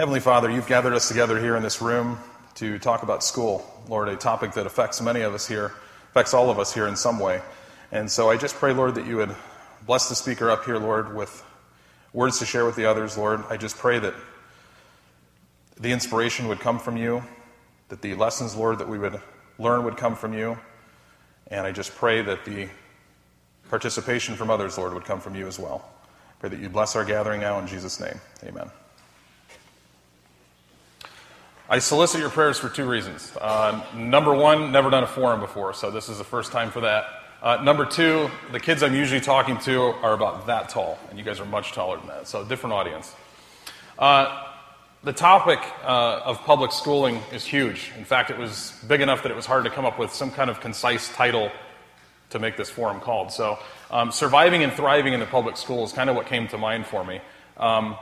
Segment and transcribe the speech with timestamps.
[0.00, 2.18] Heavenly Father, you've gathered us together here in this room
[2.54, 3.70] to talk about school.
[3.86, 5.74] Lord, a topic that affects many of us here,
[6.08, 7.42] affects all of us here in some way.
[7.92, 9.36] And so I just pray, Lord, that you would
[9.84, 11.44] bless the speaker up here, Lord, with
[12.14, 13.44] words to share with the others, Lord.
[13.50, 14.14] I just pray that
[15.78, 17.22] the inspiration would come from you,
[17.90, 19.20] that the lessons, Lord, that we would
[19.58, 20.58] learn would come from you.
[21.48, 22.70] And I just pray that the
[23.68, 25.86] participation from others, Lord, would come from you as well.
[26.38, 28.18] Pray that you bless our gathering now in Jesus' name.
[28.46, 28.70] Amen.
[31.72, 33.30] I solicit your prayers for two reasons.
[33.40, 36.80] Uh, number one, never done a forum before, so this is the first time for
[36.80, 37.04] that.
[37.40, 41.24] Uh, number two, the kids I'm usually talking to are about that tall, and you
[41.24, 43.14] guys are much taller than that, so different audience.
[44.00, 44.48] Uh,
[45.04, 47.92] the topic uh, of public schooling is huge.
[47.96, 50.32] In fact, it was big enough that it was hard to come up with some
[50.32, 51.52] kind of concise title
[52.30, 53.30] to make this forum called.
[53.30, 53.60] So,
[53.92, 56.86] um, surviving and thriving in the public school is kind of what came to mind
[56.86, 57.20] for me.
[57.58, 57.94] Um,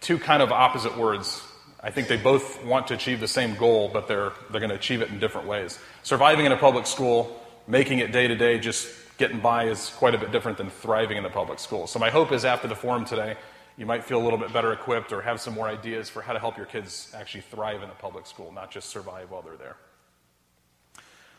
[0.00, 1.40] two kind of opposite words.
[1.82, 4.76] I think they both want to achieve the same goal, but they're, they're going to
[4.76, 5.80] achieve it in different ways.
[6.04, 10.14] Surviving in a public school, making it day to day, just getting by is quite
[10.14, 11.86] a bit different than thriving in the public school.
[11.88, 13.36] So, my hope is after the forum today,
[13.76, 16.32] you might feel a little bit better equipped or have some more ideas for how
[16.32, 19.56] to help your kids actually thrive in a public school, not just survive while they're
[19.56, 19.76] there.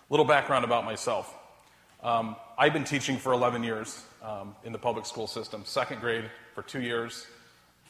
[0.10, 1.34] Little background about myself.
[2.04, 6.30] Um, I've been teaching for 11 years um, in the public school system, second grade
[6.54, 7.28] for two years,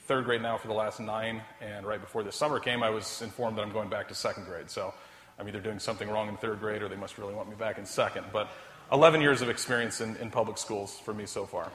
[0.06, 3.22] third grade now for the last nine, and right before the summer came, I was
[3.22, 4.70] informed that I'm going back to second grade.
[4.70, 4.94] So
[5.40, 7.78] I'm either doing something wrong in third grade or they must really want me back
[7.78, 8.26] in second.
[8.34, 8.50] But
[8.92, 11.72] 11 years of experience in, in public schools for me so far.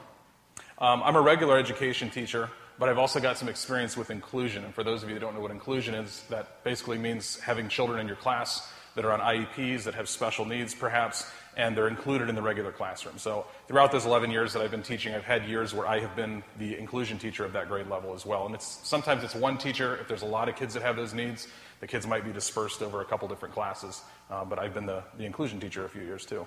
[0.77, 4.63] Um, I'm a regular education teacher, but I've also got some experience with inclusion.
[4.63, 7.67] And for those of you that don't know what inclusion is, that basically means having
[7.67, 11.87] children in your class that are on IEPs, that have special needs perhaps, and they're
[11.87, 13.17] included in the regular classroom.
[13.17, 16.15] So throughout those 11 years that I've been teaching, I've had years where I have
[16.15, 18.45] been the inclusion teacher of that grade level as well.
[18.45, 19.97] And it's sometimes it's one teacher.
[19.97, 21.47] If there's a lot of kids that have those needs,
[21.79, 24.01] the kids might be dispersed over a couple different classes.
[24.29, 26.45] Uh, but I've been the, the inclusion teacher a few years too.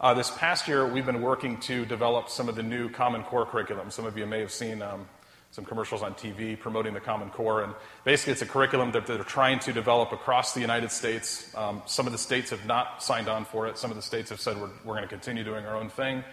[0.00, 3.46] Uh, this past year, we've been working to develop some of the new Common Core
[3.46, 3.90] curriculum.
[3.90, 5.06] Some of you may have seen um,
[5.54, 7.62] some commercials on TV promoting the Common Core.
[7.62, 7.72] And
[8.02, 11.54] basically, it's a curriculum that they're trying to develop across the United States.
[11.54, 13.78] Um, some of the states have not signed on for it.
[13.78, 16.24] Some of the states have said we're, we're going to continue doing our own thing.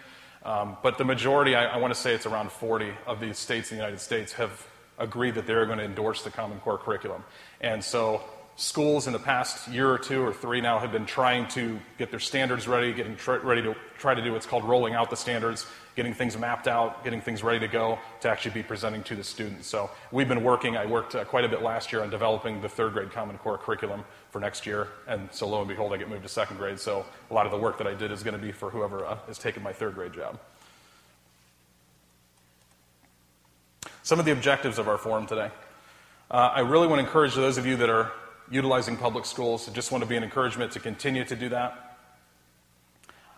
[0.44, 3.70] Um, but the majority, I, I want to say it's around 40 of the states
[3.70, 4.66] in the United States, have
[4.98, 7.22] agreed that they're going to endorse the Common Core curriculum.
[7.60, 8.22] And so
[8.56, 12.10] schools in the past year or two or three now have been trying to get
[12.10, 15.16] their standards ready, getting tr- ready to try to do what's called rolling out the
[15.16, 15.64] standards,
[15.94, 19.24] getting things mapped out, getting things ready to go to actually be presenting to the
[19.24, 19.66] students.
[19.66, 22.68] So we've been working, I worked uh, quite a bit last year on developing the
[22.68, 24.88] third grade Common Core curriculum for next year.
[25.06, 26.80] And so lo and behold, I get moved to second grade.
[26.80, 29.04] So a lot of the work that I did is going to be for whoever
[29.04, 30.38] uh, is taking my third grade job.
[34.02, 35.50] Some of the objectives of our forum today.
[36.30, 38.10] Uh, I really want to encourage those of you that are
[38.50, 39.68] utilizing public schools.
[39.68, 41.81] I just want to be an encouragement to continue to do that.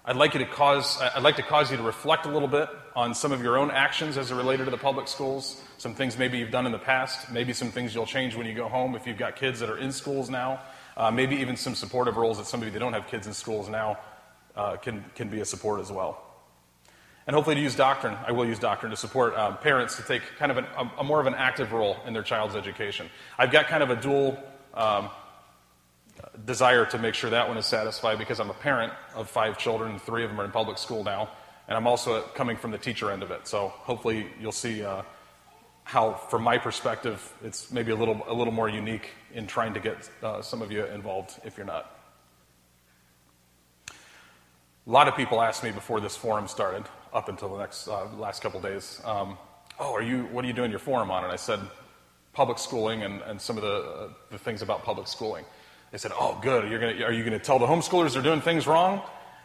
[0.07, 2.69] I'd like, you to cause, I'd like to cause you to reflect a little bit
[2.95, 6.19] on some of your own actions as it related to the public schools, some things
[6.19, 8.95] maybe you've done in the past, maybe some things you'll change when you go home
[8.97, 10.61] if you've got kids that are in schools now,
[10.99, 13.33] uh, maybe even some supportive roles that some of you that don't have kids in
[13.33, 13.99] schools now
[14.57, 16.23] uh, can, can be a support as well.
[17.27, 20.21] And hopefully to use doctrine, I will use doctrine to support uh, parents to take
[20.39, 23.09] kind of an, a, a more of an active role in their child's education.
[23.39, 24.39] I've got kind of a dual
[24.75, 25.09] um,
[26.45, 29.99] desire to make sure that one is satisfied because I'm a parent of five children,
[29.99, 31.31] three of them are in public school now,
[31.69, 33.47] and I'm also coming from the teacher end of it.
[33.47, 35.03] So hopefully you'll see uh,
[35.85, 39.81] how, from my perspective, it's maybe a little a little more unique in trying to
[39.81, 41.91] get uh, some of you involved if you're not.
[44.87, 48.07] A lot of people asked me before this forum started, up until the next uh,
[48.19, 49.01] last couple days.
[49.05, 49.39] Um,
[49.79, 50.25] oh, are you?
[50.25, 51.25] What are you doing your forum on?
[51.25, 51.61] And I said,
[52.35, 55.45] public schooling and, and some of the, uh, the things about public schooling.
[55.95, 56.69] They said, Oh, good.
[56.69, 59.01] You're gonna, are you going to tell the homeschoolers they're doing things wrong?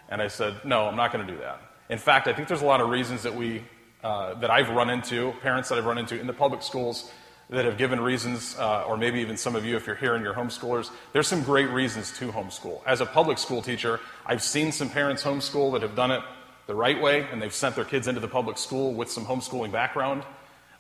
[0.10, 1.62] And I said, No, I'm not going to do that.
[1.90, 3.62] In fact, I think there's a lot of reasons that, we,
[4.04, 7.12] uh, that I've run into, parents that I've run into in the public schools
[7.52, 10.24] that have given reasons, uh, or maybe even some of you, if you're here and
[10.24, 12.82] you're homeschoolers, there's some great reasons to homeschool.
[12.84, 16.24] As a public school teacher, I've seen some parents homeschool that have done it
[16.66, 19.72] the right way, and they've sent their kids into the public school with some homeschooling
[19.72, 20.24] background.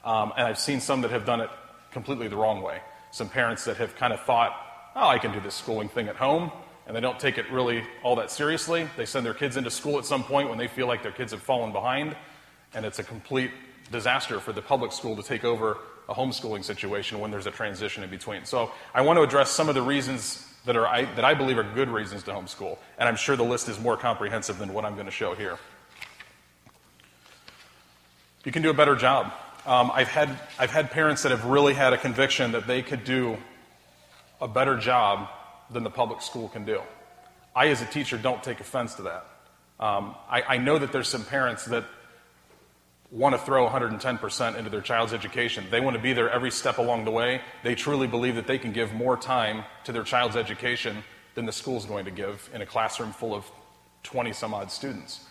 [0.03, 1.51] Um, and I've seen some that have done it
[1.91, 2.81] completely the wrong way.
[3.11, 4.65] Some parents that have kind of thought,
[4.95, 6.51] oh, I can do this schooling thing at home,
[6.87, 8.89] and they don't take it really all that seriously.
[8.97, 11.31] They send their kids into school at some point when they feel like their kids
[11.31, 12.15] have fallen behind,
[12.73, 13.51] and it's a complete
[13.91, 15.77] disaster for the public school to take over
[16.07, 18.45] a homeschooling situation when there's a transition in between.
[18.45, 21.57] So I want to address some of the reasons that, are, I, that I believe
[21.57, 24.85] are good reasons to homeschool, and I'm sure the list is more comprehensive than what
[24.85, 25.57] I'm going to show here.
[28.43, 29.31] You can do a better job.
[29.65, 33.03] um, I've, had, I've had parents that have really had a conviction that they could
[33.03, 33.37] do
[34.41, 35.29] a better job
[35.69, 36.81] than the public school can do.
[37.55, 39.25] I, as a teacher, don't take offense to that.
[39.79, 41.85] Um, I, I know that there's some parents that
[43.11, 45.65] want to throw 110% into their child's education.
[45.71, 47.41] They want to be there every step along the way.
[47.63, 51.03] They truly believe that they can give more time to their child's education
[51.33, 53.45] than the school's going to give in a classroom full of
[54.03, 55.25] 20 some odd students.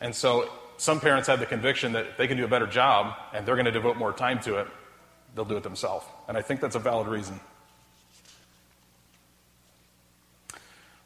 [0.00, 3.16] And so some parents have the conviction that if they can do a better job
[3.32, 4.68] and they're going to devote more time to it,
[5.34, 6.06] they'll do it themselves.
[6.28, 7.40] And I think that's a valid reason.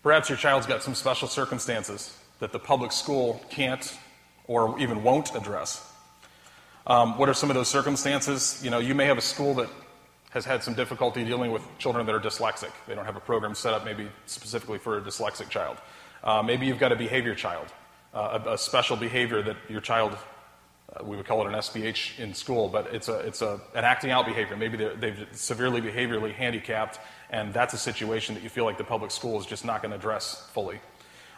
[0.08, 3.94] Perhaps your child's got some special circumstances that the public school can't
[4.46, 5.86] or even won't address.
[6.86, 8.58] Um, what are some of those circumstances?
[8.64, 9.68] You know, you may have a school that
[10.30, 12.70] has had some difficulty dealing with children that are dyslexic.
[12.86, 15.76] They don't have a program set up maybe specifically for a dyslexic child.
[16.24, 17.66] Uh, maybe you've got a behavior child,
[18.14, 20.16] uh, a, a, special behavior that your child,
[20.96, 23.84] uh, we would call it an SBH in school, but it's, a, it's a, an
[23.84, 24.56] acting out behavior.
[24.56, 26.98] Maybe they've severely behaviorally handicapped,
[27.30, 29.90] and that's a situation that you feel like the public school is just not going
[29.90, 30.80] to address fully.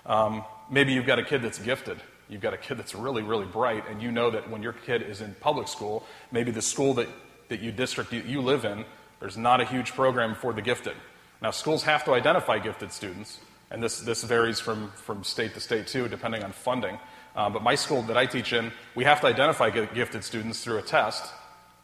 [0.06, 2.00] Um, maybe you've got a kid that's gifted.
[2.28, 5.02] You've got a kid that's really, really bright, and you know that when your kid
[5.02, 7.08] is in public school, maybe the school that,
[7.48, 8.84] that you district you, you live in,
[9.19, 10.94] there's not a huge program for the gifted.
[11.42, 13.40] Now, schools have to identify gifted students,
[13.70, 16.98] and this, this varies from, from state to state too, depending on funding.
[17.34, 20.78] Uh, but my school that I teach in, we have to identify gifted students through
[20.78, 21.32] a test,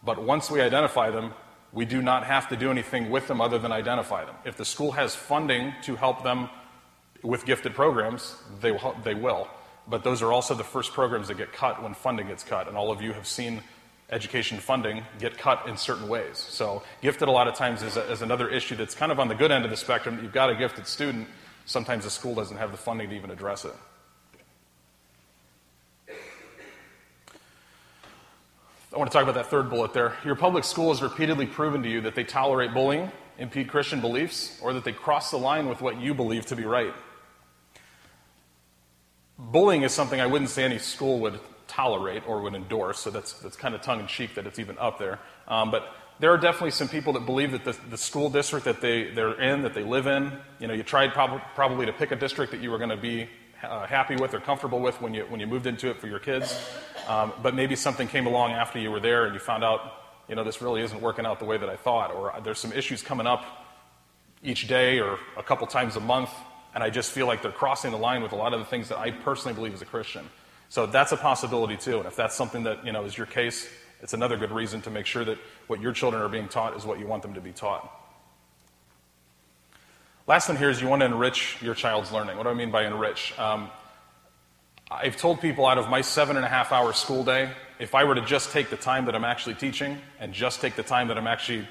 [0.05, 1.33] but once we identify them,
[1.77, 4.35] we do not have to do anything with them other than identify them.
[4.47, 6.49] If the school has funding to help them
[7.23, 8.97] with gifted programs, they will.
[9.05, 9.47] They will.
[9.87, 12.67] But those are also the first programs that get cut when funding gets cut.
[12.67, 13.63] And all of you have seen
[14.09, 16.39] education funding get cut in certain ways.
[16.39, 19.29] So, gifted a lot of times is, a, is another issue that's kind of on
[19.29, 20.19] the good end of the spectrum.
[20.23, 21.29] You've got a gifted student,
[21.67, 23.75] sometimes the school doesn't have the funding to even address it.
[28.97, 30.15] I want to talk about that third bullet there.
[30.25, 34.59] Your public school has repeatedly proven to you that they tolerate bullying, impede Christian beliefs,
[34.63, 36.95] or that they cross the line with what you believe to be right.
[39.39, 41.39] Bullying is something I wouldn't say any school would
[41.69, 44.79] tolerate or would endorse, so that's, that's kind of tongue in cheek that it's even
[44.79, 45.19] up there.
[45.47, 48.81] Um, but there are definitely some people that believe that the, the school district that
[48.81, 52.13] they, they're in, that they live in, you know, you tried prob- probably to pick
[52.13, 53.29] a district that you were going to be
[53.63, 56.19] uh, happy with or comfortable with when you, when you moved into it for your
[56.19, 56.59] kids.
[57.09, 59.81] Um, but maybe something came along after you were there and you found out,
[60.29, 62.73] you know, this really isn't working out the way that I thought, or there's some
[62.73, 63.45] issues coming up
[64.43, 66.31] each day or a couple times a month
[66.77, 68.91] and I just feel like they're crossing the line with a lot of the things
[68.91, 70.29] that I personally believe as a Christian.
[70.69, 71.97] So that's a possibility too.
[71.97, 73.67] And if that's something that you know is your case,
[74.03, 75.39] it's another good reason to make sure that
[75.69, 77.91] what your children are being taught is what you want them to be taught.
[80.29, 82.37] Last one here is you want to enrich your child's learning.
[82.37, 83.33] What do I mean by enrich?
[83.39, 83.71] Um,
[84.91, 88.03] I've told people out of my seven and a half hour school day, if I
[88.03, 91.07] were to just take the time that I'm actually teaching and just take the time
[91.09, 91.69] that I'm actually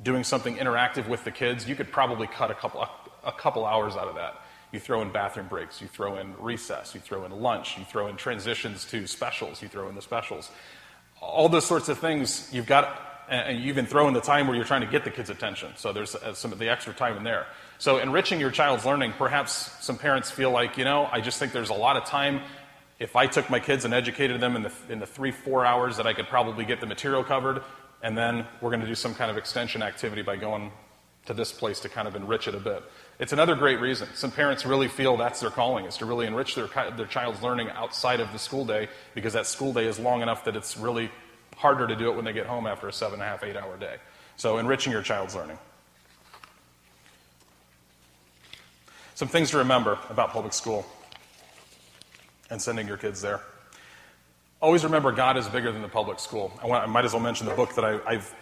[0.00, 2.86] doing something interactive with the kids, you could probably cut a couple,
[3.24, 4.40] a couple hours out of that.
[4.70, 8.06] You throw in bathroom breaks, you throw in recess, you throw in lunch, you throw
[8.06, 10.52] in transitions to specials, you throw in the specials.
[11.20, 14.56] All those sorts of things you've got, and you even throw in the time where
[14.56, 15.72] you're trying to get the kids' attention.
[15.76, 17.46] So there's uh, some of the extra time in there.
[17.78, 21.52] So enriching your child's learning, perhaps some parents feel like, you know, I just think
[21.52, 22.42] there's a lot of time.
[22.98, 25.96] If I took my kids and educated them in the, in the three, four hours
[25.96, 27.62] that I could probably get the material covered,
[28.02, 30.70] and then we're going to do some kind of extension activity by going
[31.26, 32.82] to this place to kind of enrich it a bit.
[33.18, 34.08] It's another great reason.
[34.14, 37.70] Some parents really feel that's their calling, is to really enrich their, their child's learning
[37.70, 41.10] outside of the school day because that school day is long enough that it's really
[41.62, 43.56] harder to do it when they get home after a seven and a half, eight
[43.56, 43.96] hour day.
[44.36, 45.58] So, enriching your child's learning.
[49.14, 50.84] Some things to remember about public school
[52.50, 53.40] and sending your kids there.
[54.60, 56.52] Always remember God is bigger than the public school.
[56.62, 58.34] I, want, I might as well mention the book that I, I've,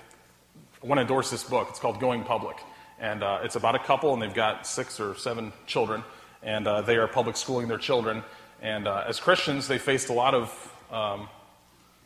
[0.83, 1.69] I want to endorse this book.
[1.71, 2.57] It's called Going Public.
[2.99, 6.03] And uh, it's about a couple, and they've got six or seven children,
[6.43, 8.23] and uh, they are public schooling their children.
[8.63, 11.29] And uh, as Christians, they faced a lot of um,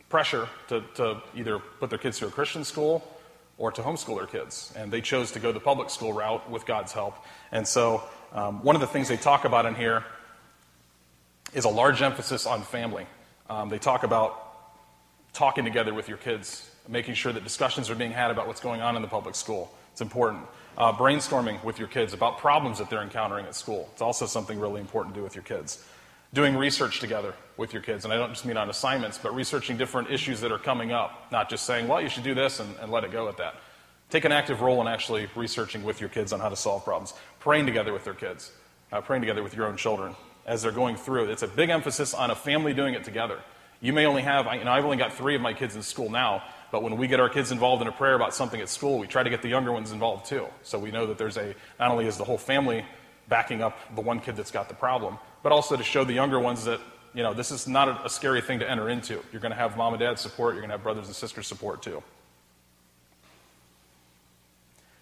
[0.09, 3.03] pressure to, to either put their kids through a Christian school
[3.57, 4.73] or to homeschool their kids.
[4.75, 7.15] And they chose to go the public school route with God's help.
[7.51, 10.03] And so, um, one of the things they talk about in here
[11.53, 13.05] is a large emphasis on family.
[13.49, 14.41] Um, they talk about
[15.33, 18.81] talking together with your kids, making sure that discussions are being had about what's going
[18.81, 19.73] on in the public school.
[19.93, 20.43] It's important.
[20.77, 23.87] Uh, brainstorming with your kids about problems that they're encountering at school.
[23.93, 25.85] It's also something really important to do with your kids.
[26.35, 29.77] Doing research together with your kids, and I don't just mean on assignments, but researching
[29.77, 32.75] different issues that are coming up, not just saying, well, you should do this and,
[32.81, 33.55] and let it go at that.
[34.09, 37.13] Take an active role in actually researching with your kids on how to solve problems.
[37.39, 38.51] Praying together with their kids,
[38.91, 40.13] uh, praying together with your own children
[40.45, 41.29] as they're going through.
[41.31, 43.39] It's a big emphasis on a family doing it together.
[43.79, 46.09] You may only have, you know, I've only got three of my kids in school
[46.09, 46.43] now,
[46.75, 49.07] But when we get our kids involved in a prayer about something at school, we
[49.07, 50.47] try to get the younger ones involved too.
[50.63, 52.83] So we know that there's a, not only is the whole family
[53.29, 56.39] backing up the one kid that's got the problem, but also to show the younger
[56.39, 56.79] ones that,
[57.13, 59.21] you know, this is not a, a scary thing to enter into.
[59.31, 61.45] You're going to have mom and dad support, you're going to have brothers and sisters
[61.45, 62.01] support too.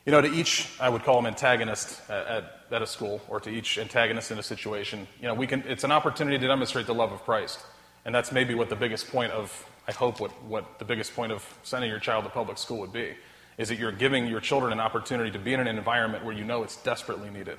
[0.06, 3.50] You know, to each, I would call them antagonist at, at, a school, or to
[3.50, 6.94] each antagonist in a situation, you know, we can, it's an opportunity to demonstrate the
[6.94, 7.60] love of Christ.
[8.04, 11.32] And that's maybe what the biggest point of, I hope, what, what the biggest point
[11.32, 13.14] of sending your child to public school would be,
[13.58, 16.44] is that you're giving your children an opportunity to be in an environment where you
[16.44, 17.58] know it's desperately needed.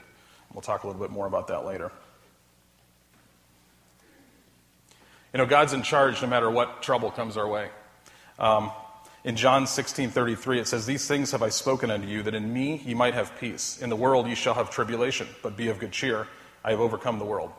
[0.52, 1.90] We'll talk a little bit more about that later.
[5.34, 7.68] You know, God's in charge no matter what trouble comes our way.
[8.38, 8.70] Um,
[9.24, 12.76] in John 16:33 it says these things have I spoken unto you that in me
[12.84, 15.90] ye might have peace in the world ye shall have tribulation but be of good
[15.90, 16.28] cheer
[16.64, 17.50] I have overcome the world.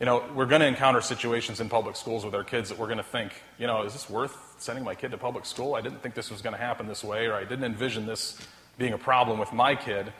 [0.00, 2.86] You know, we're going to encounter situations in public schools with our kids that we're
[2.86, 5.74] going to think, you know, is this worth sending my kid to public school?
[5.74, 8.38] I didn't think this was going to happen this way or I didn't envision this
[8.78, 10.10] being a problem with my kid.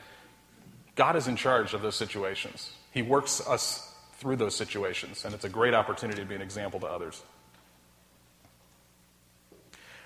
[0.95, 2.71] God is in charge of those situations.
[2.91, 3.94] He works us
[4.25, 7.21] through those situations and it's a great opportunity to be an example to others.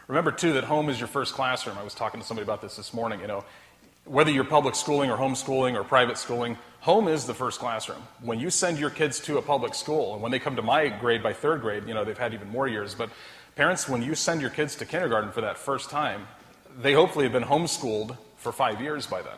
[0.10, 1.78] Remember, too, that home is your first classroom.
[1.78, 3.22] I was talking to somebody about this this morning.
[3.22, 3.46] You know,
[4.04, 8.02] whether you're public schooling or homeschooling or private schooling, home is the first classroom.
[8.20, 10.90] When you send your kids to a public school, and when they come to my
[10.90, 13.10] grade by third grade, you know, they've had even more years, but
[13.56, 16.28] parents, when you send your kids to kindergarten for that first time,
[16.78, 19.38] they hopefully have been homeschooled for five years by then.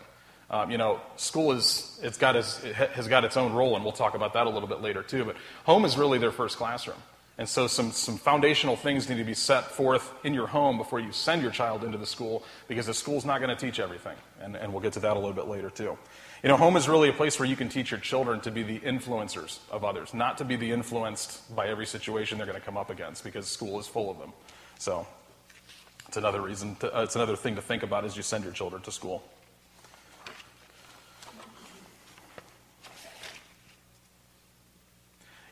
[0.51, 3.85] Um, you know, school is, it's got its, it has got its own role, and
[3.85, 6.57] we'll talk about that a little bit later too, but home is really their first
[6.57, 6.97] classroom.
[7.37, 10.99] And so, some, some foundational things need to be set forth in your home before
[10.99, 14.15] you send your child into the school because the school's not going to teach everything.
[14.41, 15.97] And, and we'll get to that a little bit later, too.
[16.43, 18.63] You know, home is really a place where you can teach your children to be
[18.63, 22.65] the influencers of others, not to be the influenced by every situation they're going to
[22.65, 24.33] come up against because school is full of them.
[24.77, 25.07] So,
[26.09, 28.53] it's another reason, to, uh, it's another thing to think about as you send your
[28.53, 29.23] children to school.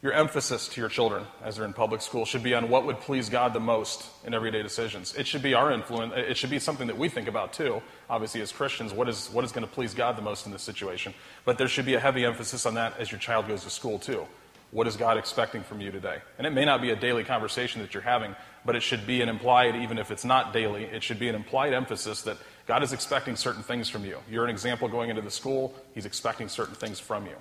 [0.02, 3.02] Your emphasis to your children as they're in public school should be on what would
[3.02, 5.14] please God the most in everyday decisions.
[5.16, 6.14] It should be our influence.
[6.16, 7.82] It should be something that we think about too.
[8.10, 10.62] Obviously, as Christians, what is, what is going to please God the most in this
[10.62, 11.14] situation?
[11.44, 14.00] But there should be a heavy emphasis on that as your child goes to school
[14.00, 14.26] too.
[14.72, 16.20] What is God expecting from you today?
[16.38, 19.22] And it may not be a daily conversation that you're having, but it should be
[19.22, 22.38] an implied, even if it's not daily, it should be an implied emphasis that
[22.68, 24.20] God is expecting certain things from you.
[24.30, 27.36] You're an example going into the school, He's expecting certain things from you.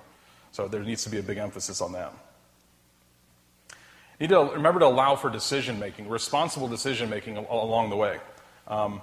[0.51, 2.11] So there needs to be a big emphasis on that.
[4.19, 8.19] You need to remember to allow for decision making, responsible decision making along the way.
[8.67, 9.01] Um,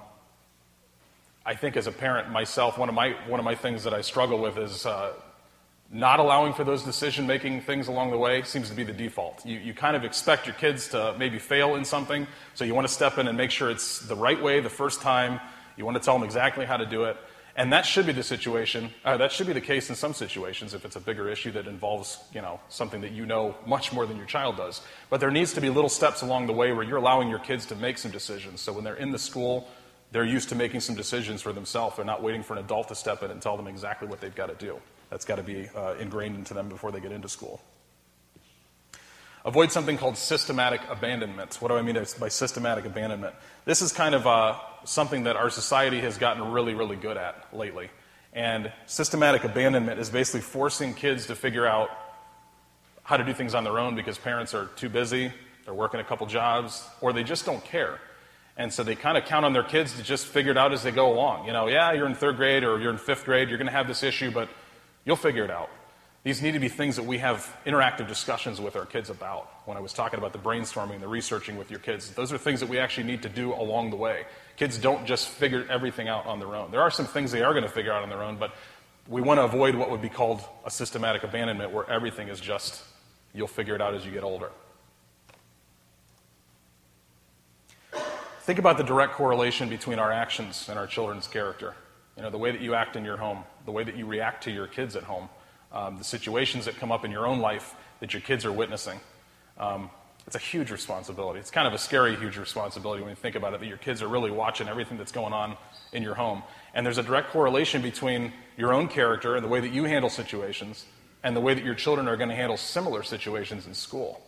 [1.43, 4.01] I think as a parent myself, one of my, one of my things that I
[4.01, 5.13] struggle with is uh,
[5.91, 9.43] not allowing for those decision making things along the way seems to be the default.
[9.43, 12.85] You, you kind of expect your kids to maybe fail in something, so you want
[12.85, 15.39] to step in and make sure it's the right way the first time.
[15.77, 17.17] You want to tell them exactly how to do it.
[17.57, 18.91] And that should be the situation.
[19.03, 21.65] Uh, that should be the case in some situations if it's a bigger issue that
[21.65, 24.81] involves, you know, something that you know much more than your child does.
[25.09, 27.65] But there needs to be little steps along the way where you're allowing your kids
[27.67, 28.61] to make some decisions.
[28.61, 29.67] So when they're in the school,
[30.11, 31.95] they're used to making some decisions for themselves.
[31.95, 34.35] They're not waiting for an adult to step in and tell them exactly what they've
[34.35, 34.79] got to do.
[35.09, 37.59] That's got to be uh, ingrained into them before they get into school.
[39.47, 41.55] Avoid something called systematic abandonment.
[41.61, 43.33] What do I mean by systematic abandonment?
[43.63, 47.47] This is kind of uh, something that our society has gotten really, really good at
[47.55, 47.89] lately.
[48.33, 51.89] And systematic abandonment is basically forcing kids to figure out
[53.03, 55.31] how to do things on their own because parents are too busy,
[55.63, 58.01] they're working a couple jobs, or they just don't care.
[58.57, 60.83] And so they kind of count on their kids to just figure it out as
[60.83, 61.47] they go along.
[61.47, 63.71] You know, yeah, you're in third grade or you're in fifth grade, you're going to
[63.71, 64.49] have this issue, but
[65.05, 65.69] you'll figure it out.
[66.27, 69.49] These need to be things that we have interactive discussions with our kids about.
[69.63, 72.59] When I was talking about the brainstorming, the researching with your kids, those are things
[72.59, 74.25] that we actually need to do along the way.
[74.57, 76.69] Kids don't just figure everything out on their own.
[76.69, 78.53] There are some things they are going to figure out on their own, but
[79.07, 82.83] we want to avoid what would be called a systematic abandonment where everything is just,
[83.33, 84.51] you'll figure it out as you get older.
[88.41, 91.73] Think about the direct correlation between our actions and our children's character.
[92.17, 94.43] You know, the way that you act in your home, the way that you react
[94.43, 95.29] to your kids at home
[95.71, 98.99] um, the situations that come up in your own life that your kids are witnessing.
[99.57, 99.89] Um,
[100.27, 101.39] it's a huge responsibility.
[101.39, 104.01] It's kind of a scary, huge responsibility when you think about it, that your kids
[104.01, 105.55] are really watching everything that's going on
[105.93, 106.43] in your home.
[106.73, 110.09] And there's a direct correlation between your own character and the way that you handle
[110.09, 110.85] situations
[111.23, 114.21] and the way that your children are going to handle similar situations in school.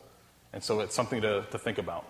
[0.53, 2.05] And so it's something to, to think about.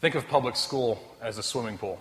[0.00, 1.98] Think of public school as a swimming pool.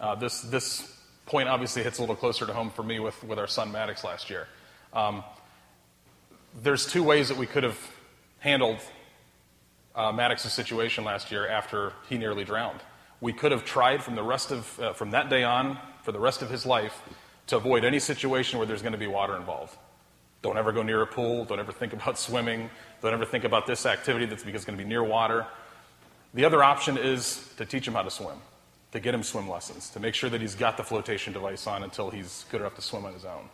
[0.00, 0.95] Uh, this, this
[1.26, 4.04] point obviously hits a little closer to home for me with, with our son Maddox
[4.04, 4.46] last year.
[4.92, 5.22] Um,
[6.62, 7.78] there's two ways that we could have
[8.38, 8.78] handled
[9.94, 12.80] uh, Maddox's situation last year after he nearly drowned.
[13.20, 16.20] We could have tried from the rest of uh, from that day on for the
[16.20, 17.02] rest of his life
[17.48, 19.76] to avoid any situation where there's going to be water involved.
[20.42, 21.44] Don't ever go near a pool.
[21.44, 22.70] Don't ever think about swimming.
[23.02, 25.46] Don't ever think about this activity that's because it's going to be near water.
[26.34, 28.36] The other option is to teach him how to swim,
[28.96, 31.82] to get him swim lessons, to make sure that he's got the flotation device on
[31.82, 33.48] until he's good enough to swim on his own.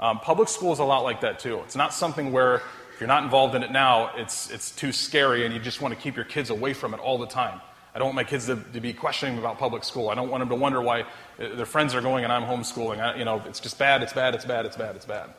[0.00, 1.60] Um, public school is a lot like that too.
[1.64, 5.44] It's not something where if you're not involved in it now, it's, it's too scary
[5.44, 7.60] and you just want to keep your kids away from it all the time.
[7.94, 10.08] I don't want my kids to, to be questioning about public school.
[10.08, 13.00] I don't want them to wonder why uh, their friends are going and I'm homeschooling.
[13.00, 15.30] I, you know, it's just bad, it's bad, it's bad, it's bad, it's bad.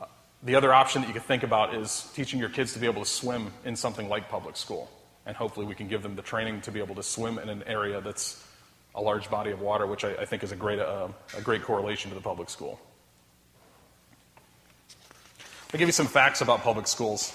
[0.00, 0.06] Uh,
[0.42, 3.02] the other option that you could think about is teaching your kids to be able
[3.02, 4.90] to swim in something like public school.
[5.26, 7.62] And hopefully we can give them the training to be able to swim in an
[7.66, 8.44] area that's
[8.98, 11.62] a large body of water, which I, I think is a great, uh, a great
[11.62, 12.80] correlation to the public school.
[15.72, 17.32] I'll give you some facts about public schools,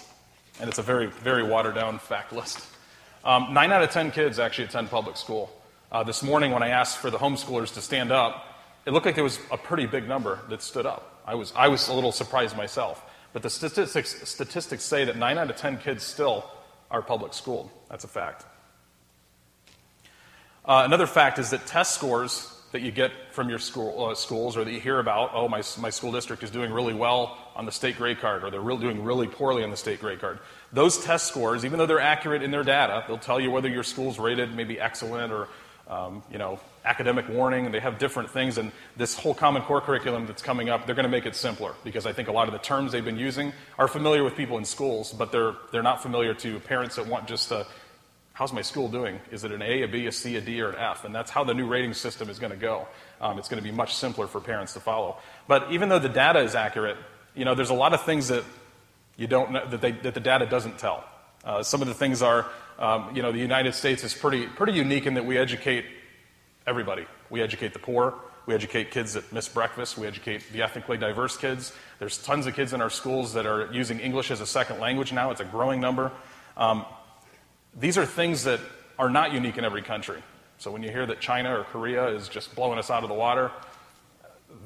[0.59, 2.59] and it's a very, very watered down fact list.
[3.23, 5.49] Um, nine out of ten kids actually attend public school.
[5.89, 8.45] Uh, this morning, when I asked for the homeschoolers to stand up,
[8.85, 11.21] it looked like there was a pretty big number that stood up.
[11.25, 13.01] I was, I was a little surprised myself.
[13.31, 16.43] But the statistics, statistics say that nine out of ten kids still
[16.91, 17.69] are public schooled.
[17.89, 18.45] That's a fact.
[20.65, 24.57] Uh, another fact is that test scores that you get from your school, uh, schools
[24.57, 27.65] or that you hear about, oh, my, my school district is doing really well on
[27.65, 30.39] the state grade card or they're doing really poorly on the state grade card.
[30.71, 33.83] Those test scores, even though they're accurate in their data, they'll tell you whether your
[33.83, 35.49] school's rated maybe excellent or
[35.87, 38.57] um, you know, academic warning, and they have different things.
[38.57, 41.73] And this whole Common Core curriculum that's coming up, they're going to make it simpler
[41.83, 44.57] because I think a lot of the terms they've been using are familiar with people
[44.57, 47.67] in schools, but they're, they're not familiar to parents that want just a
[48.33, 49.19] how's my school doing?
[49.31, 51.05] Is it an A, a B, a C, a D, or an F?
[51.05, 52.87] And that's how the new rating system is going to go.
[53.21, 55.17] Um, it's going to be much simpler for parents to follow.
[55.47, 56.97] But even though the data is accurate,
[57.35, 58.43] you know, there's a lot of things that
[59.15, 61.05] you don't know, that, they, that the data doesn't tell.
[61.43, 62.47] Uh, some of the things are,
[62.79, 65.85] um, you know, the United States is pretty, pretty unique in that we educate
[66.65, 67.05] everybody.
[67.29, 68.15] We educate the poor.
[68.45, 69.97] We educate kids that miss breakfast.
[69.97, 71.71] We educate the ethnically diverse kids.
[71.99, 75.13] There's tons of kids in our schools that are using English as a second language
[75.13, 75.31] now.
[75.31, 76.11] It's a growing number.
[76.57, 76.85] Um,
[77.79, 78.59] these are things that
[78.99, 80.21] are not unique in every country.
[80.57, 83.15] So when you hear that China or Korea is just blowing us out of the
[83.15, 83.51] water,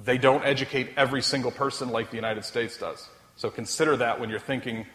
[0.04, 3.08] they don't educate every single person like the United States does.
[3.36, 4.86] So consider that when you're thinking,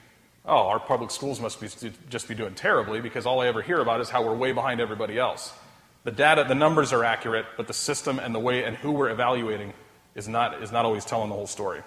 [0.45, 1.69] oh, our public schools must be,
[2.11, 4.81] just be doing terribly because all I ever hear about is how we're way behind
[4.81, 5.53] everybody else.
[6.05, 9.11] The data, the numbers are accurate, but the system and the way and who we're
[9.11, 9.73] evaluating
[10.15, 11.81] is not, is not always telling the whole story.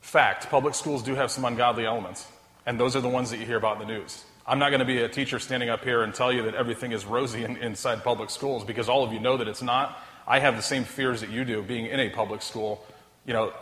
[0.00, 2.26] Fact public schools do have some ungodly elements.
[2.66, 4.24] And those are the ones that you hear about in the news.
[4.46, 6.92] I'm not going to be a teacher standing up here and tell you that everything
[6.92, 9.98] is rosy in, inside public schools because all of you know that it's not.
[10.26, 12.84] I have the same fears that you do being in a public school,
[13.24, 13.52] you know,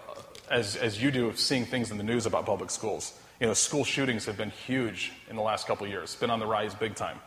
[0.50, 3.18] as, as you do of seeing things in the news about public schools.
[3.40, 6.46] You know, school shootings have been huge in the last couple years, been on the
[6.46, 7.18] rise big time.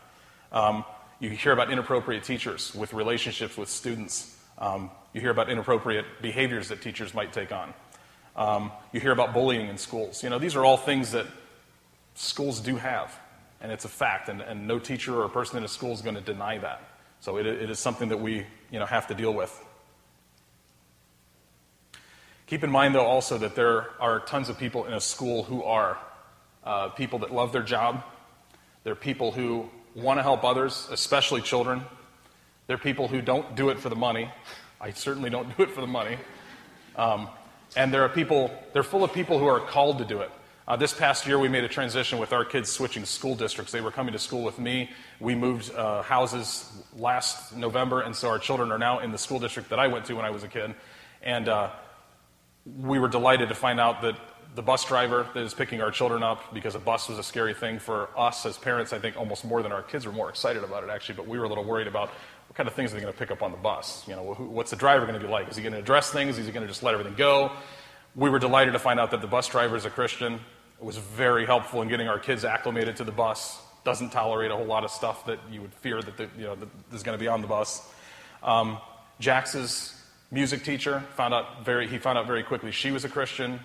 [0.52, 0.84] Um,
[1.20, 4.36] you hear about inappropriate teachers with relationships with students.
[4.58, 7.74] Um, you hear about inappropriate behaviors that teachers might take on.
[8.36, 10.22] Um, you hear about bullying in schools.
[10.22, 11.26] You know, these are all things that
[12.14, 13.18] schools do have,
[13.60, 16.16] and it's a fact, and, and no teacher or person in a school is going
[16.16, 16.82] to deny that.
[17.20, 19.64] So it, it is something that we you know, have to deal with.
[22.46, 25.62] Keep in mind, though, also that there are tons of people in a school who
[25.62, 25.98] are
[26.62, 28.04] uh, people that love their job.
[28.82, 31.82] They're people who want to help others, especially children.
[32.66, 34.30] They're people who don't do it for the money.
[34.80, 36.18] I certainly don't do it for the money.
[36.96, 37.28] Um,
[37.76, 40.30] and there are people, they're full of people who are called to do it.
[40.66, 43.70] Uh, this past year, we made a transition with our kids switching school districts.
[43.70, 44.88] They were coming to school with me.
[45.20, 49.38] We moved uh, houses last November, and so our children are now in the school
[49.38, 50.74] district that I went to when I was a kid.
[51.22, 51.70] And uh,
[52.64, 54.18] we were delighted to find out that
[54.54, 57.52] the bus driver that is picking our children up, because a bus was a scary
[57.52, 60.64] thing for us as parents, I think almost more than our kids were more excited
[60.64, 62.08] about it, actually, but we were a little worried about
[62.48, 64.02] what kind of things are they going to pick up on the bus?
[64.08, 65.50] You know, what's the driver going to be like?
[65.50, 66.38] Is he going to address things?
[66.38, 67.52] Is he going to just let everything go?
[68.16, 70.40] We were delighted to find out that the bus driver is a Christian.
[70.84, 73.58] It was very helpful in getting our kids acclimated to the bus.
[73.84, 76.56] Doesn't tolerate a whole lot of stuff that you would fear that, the, you know,
[76.56, 77.90] that is going to be on the bus.
[78.42, 78.76] Um,
[79.18, 79.98] Jax's
[80.30, 83.60] music teacher found out very, he found out very quickly she was a Christian.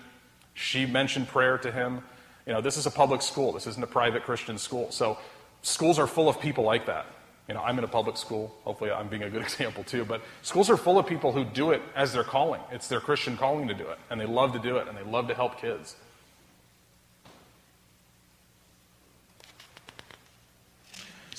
[0.54, 2.02] She mentioned prayer to him.
[2.46, 3.52] You know, this is a public school.
[3.52, 4.90] This isn't a private Christian school.
[4.90, 5.18] So
[5.60, 7.04] schools are full of people like that.
[7.48, 8.56] You know, I'm in a public school.
[8.64, 10.06] Hopefully, I'm being a good example too.
[10.06, 12.62] But schools are full of people who do it as their calling.
[12.72, 15.02] It's their Christian calling to do it, and they love to do it, and they
[15.02, 15.96] love to help kids.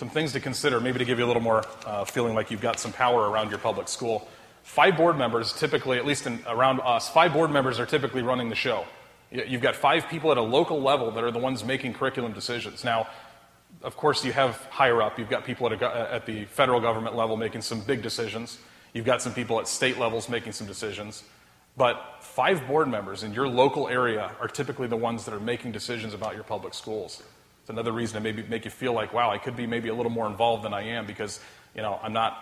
[0.02, 2.60] Some things to consider, maybe to give you a little more uh, feeling like you've
[2.60, 4.28] got some power around your public school.
[4.64, 8.50] Five board members typically, at least in, around us, five board members are typically running
[8.50, 8.84] the show.
[9.30, 12.84] You've got five people at a local level that are the ones making curriculum decisions.
[12.84, 13.10] Now,
[13.84, 15.20] of course, you have higher up.
[15.20, 18.58] You've got people at, a, at the federal government level making some big decisions.
[18.96, 21.24] You've got some people at state levels making some decisions.
[21.78, 25.74] But five board members in your local area are typically the ones that are making
[25.74, 27.22] decisions about your public schools.
[27.72, 30.12] Another reason to maybe make you feel like, wow, I could be maybe a little
[30.12, 31.40] more involved than I am because,
[31.74, 32.38] you know, I'm not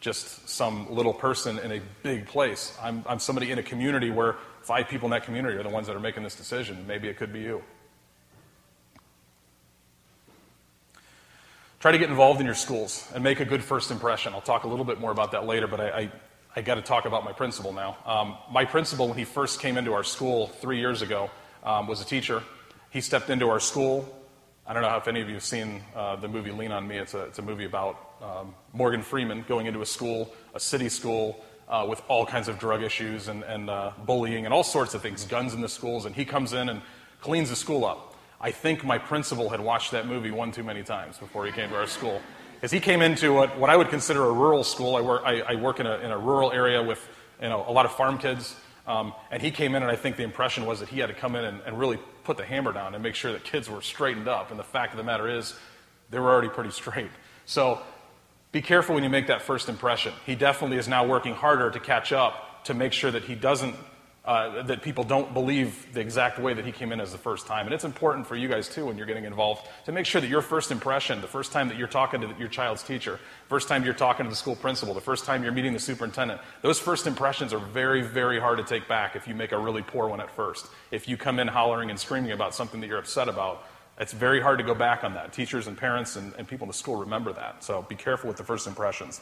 [0.00, 2.76] just some little person in a big place.
[2.82, 5.86] I'm, I'm somebody in a community where five people in that community are the ones
[5.86, 6.86] that are making this decision.
[6.88, 7.62] Maybe it could be you.
[11.78, 14.32] Try to get involved in your schools and make a good first impression.
[14.32, 16.12] I'll talk a little bit more about that later, but I, I,
[16.56, 17.96] I got to talk about my principal now.
[18.04, 21.30] Um, my principal, when he first came into our school three years ago,
[21.62, 22.42] um, was a teacher.
[22.90, 24.08] He stepped into our school.
[24.66, 26.96] I don't know if any of you have seen uh, the movie Lean on Me.
[26.96, 30.88] It's a, it's a movie about um, Morgan Freeman going into a school, a city
[30.88, 34.94] school, uh, with all kinds of drug issues and, and uh, bullying and all sorts
[34.94, 36.80] of things, guns in the schools, and he comes in and
[37.20, 38.14] cleans the school up.
[38.40, 41.68] I think my principal had watched that movie one too many times before he came
[41.68, 42.22] to our school.
[42.54, 44.96] Because he came into what, what I would consider a rural school.
[44.96, 47.06] I work, I, I work in, a, in a rural area with
[47.42, 48.56] you know, a lot of farm kids.
[48.86, 51.14] Um, and he came in, and I think the impression was that he had to
[51.14, 53.82] come in and, and really put the hammer down and make sure that kids were
[53.82, 54.50] straightened up.
[54.50, 55.54] And the fact of the matter is,
[56.10, 57.10] they were already pretty straight.
[57.46, 57.80] So
[58.52, 60.12] be careful when you make that first impression.
[60.26, 63.74] He definitely is now working harder to catch up to make sure that he doesn't
[64.24, 67.46] uh, that people don't believe the exact way that he came in as the first
[67.46, 67.66] time.
[67.66, 70.28] And it's important for you guys, too, when you're getting involved, to make sure that
[70.28, 73.84] your first impression, the first time that you're talking to your child's teacher, first time
[73.84, 77.06] you're talking to the school principal, the first time you're meeting the superintendent, those first
[77.06, 80.20] impressions are very, very hard to take back if you make a really poor one
[80.20, 80.68] at first.
[80.90, 83.66] If you come in hollering and screaming about something that you're upset about,
[83.98, 85.34] it's very hard to go back on that.
[85.34, 87.62] Teachers and parents and, and people in the school remember that.
[87.62, 89.20] So be careful with the first impressions.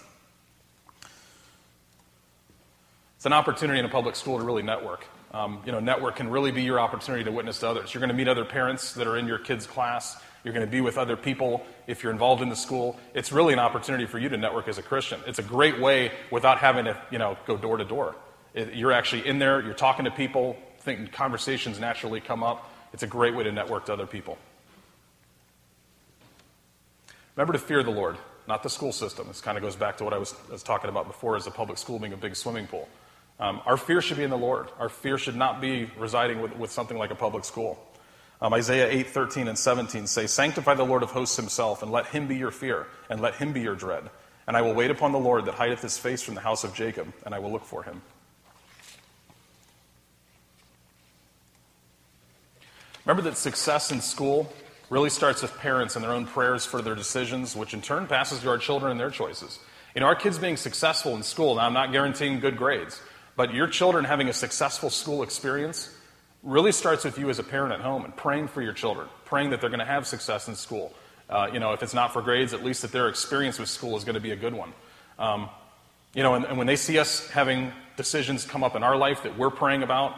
[3.23, 5.07] It's an opportunity in a public school to really network.
[5.33, 7.95] Um, you know, network can really be your opportunity to witness to others.
[7.95, 10.21] You're going to meet other parents that are in your kids' class.
[10.43, 12.99] You're going to be with other people if you're involved in the school.
[13.15, 15.21] It's really an opportunity for you to network as a Christian.
[15.25, 18.17] It's a great way without having to, you know, go door to door.
[18.57, 19.63] You're actually in there.
[19.63, 20.57] You're talking to people.
[20.81, 22.73] Thinking conversations naturally come up.
[22.93, 24.37] It's a great way to network to other people.
[27.37, 28.17] Remember to fear the Lord,
[28.49, 29.29] not the school system.
[29.29, 31.47] This kind of goes back to what I was, I was talking about before as
[31.47, 32.89] a public school being a big swimming pool.
[33.43, 34.69] Um, our fear should be in the Lord.
[34.79, 37.77] Our fear should not be residing with, with something like a public school.
[38.41, 42.07] Um, Isaiah 8, 13, and 17 say, Sanctify the Lord of hosts himself, and let
[42.07, 44.11] him be your fear, and let him be your dread.
[44.47, 46.73] And I will wait upon the Lord that hideth his face from the house of
[46.73, 48.01] Jacob, and I will look for him.
[53.05, 54.53] Remember that success in school
[54.89, 58.39] really starts with parents and their own prayers for their decisions, which in turn passes
[58.43, 59.59] to our children and their choices.
[59.97, 63.01] Know, our kids being successful in school, now I'm not guaranteeing good grades,
[63.37, 65.95] but your children having a successful school experience
[66.43, 69.51] really starts with you as a parent at home and praying for your children, praying
[69.51, 70.93] that they're going to have success in school.
[71.31, 73.97] Uh, you know, if it's not for grades, at least that their experience with school
[73.97, 74.73] is going to be a good one.
[75.19, 75.49] Um,
[76.15, 79.23] you know, and, and when they see us having decisions come up in our life
[79.23, 80.15] that we're praying about,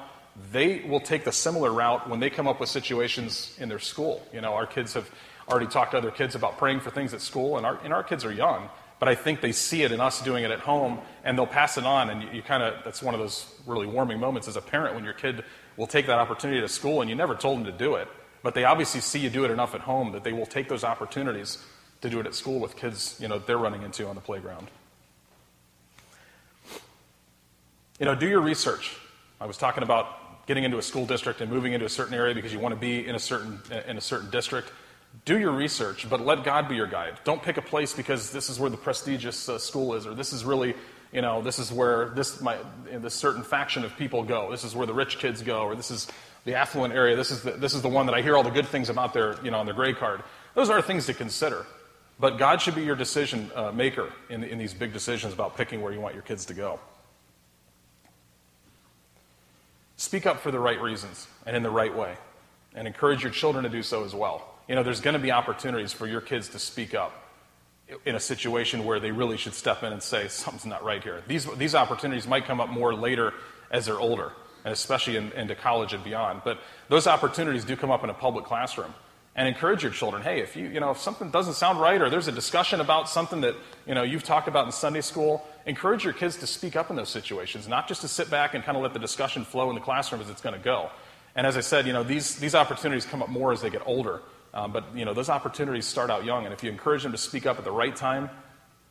[0.50, 4.26] they will take the similar route when they come up with situations in their school.
[4.32, 5.08] You know, our kids have
[5.48, 8.02] already talked to other kids about praying for things at school, and our, and our
[8.02, 8.68] kids are young
[9.04, 11.76] but I think they see it in us doing it at home and they'll pass
[11.76, 12.08] it on.
[12.08, 14.94] And you, you kind of, that's one of those really warming moments as a parent
[14.94, 15.44] when your kid
[15.76, 18.08] will take that opportunity to school and you never told them to do it.
[18.42, 20.84] But they obviously see you do it enough at home that they will take those
[20.84, 21.62] opportunities
[22.00, 24.68] to do it at school with kids, you know, they're running into on the playground.
[28.00, 28.96] You know, do your research.
[29.38, 32.34] I was talking about getting into a school district and moving into a certain area
[32.34, 34.72] because you want to be in a certain in a certain district
[35.24, 37.18] do your research, but let God be your guide.
[37.24, 40.32] Don't pick a place because this is where the prestigious uh, school is, or this
[40.32, 40.74] is really,
[41.12, 42.58] you know, this is where this, my,
[42.90, 44.50] this certain faction of people go.
[44.50, 46.08] This is where the rich kids go, or this is
[46.44, 47.16] the affluent area.
[47.16, 49.14] This is the, this is the one that I hear all the good things about
[49.14, 50.22] their, you know, on their grade card.
[50.54, 51.64] Those are things to consider.
[52.20, 55.80] But God should be your decision uh, maker in, in these big decisions about picking
[55.80, 56.78] where you want your kids to go.
[59.96, 62.16] Speak up for the right reasons and in the right way,
[62.74, 65.32] and encourage your children to do so as well you know, there's going to be
[65.32, 67.12] opportunities for your kids to speak up
[68.06, 71.22] in a situation where they really should step in and say, something's not right here.
[71.26, 73.34] These, these opportunities might come up more later
[73.70, 74.32] as they're older,
[74.64, 76.42] and especially in, into college and beyond.
[76.44, 78.94] But those opportunities do come up in a public classroom.
[79.36, 82.08] And encourage your children, hey, if you, you know, if something doesn't sound right or
[82.08, 86.04] there's a discussion about something that, you know, you've talked about in Sunday school, encourage
[86.04, 88.76] your kids to speak up in those situations, not just to sit back and kind
[88.76, 90.88] of let the discussion flow in the classroom as it's going to go.
[91.34, 93.82] And as I said, you know, these, these opportunities come up more as they get
[93.86, 94.22] older.
[94.54, 97.18] Um, but you know, those opportunities start out young, and if you encourage them to
[97.18, 98.30] speak up at the right time,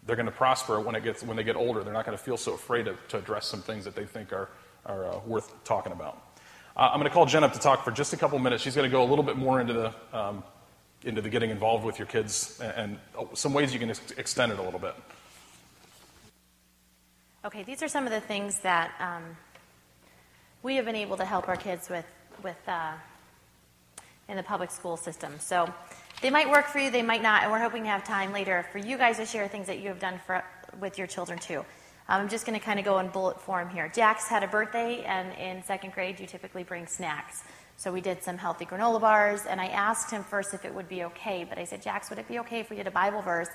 [0.06, 1.84] they're going to prosper when, it gets, when they get older.
[1.84, 4.34] They're not going to feel so afraid to, to address some things that they think
[4.34, 4.50] are,
[4.86, 6.22] are uh, worth talking about.
[6.76, 8.62] Uh, I'm going to call Jen up to talk for just a couple minutes.
[8.62, 10.44] She's going to go a little bit more into the um,
[11.06, 14.12] into the getting involved with your kids and, and oh, some ways you can ex-
[14.18, 14.96] extend it a little bit.
[17.46, 19.36] Okay, these are some of the things that um,
[20.62, 22.06] we have been able to help our kids with
[22.42, 22.94] with uh,
[24.30, 25.34] in the public school system.
[25.40, 25.72] So
[26.22, 28.66] they might work for you, they might not, and we're hoping to have time later
[28.72, 30.44] for you guys to share things that you have done for,
[30.80, 31.66] with your children too.
[32.10, 33.90] Um, I'm just going to kind of go in bullet form here.
[33.94, 37.44] Jax had a birthday, and in second grade, you typically bring snacks.
[37.78, 40.90] So we did some healthy granola bars, and I asked him first if it would
[40.90, 41.46] be okay.
[41.48, 43.50] But I said, Jax, would it be okay if we did a Bible verse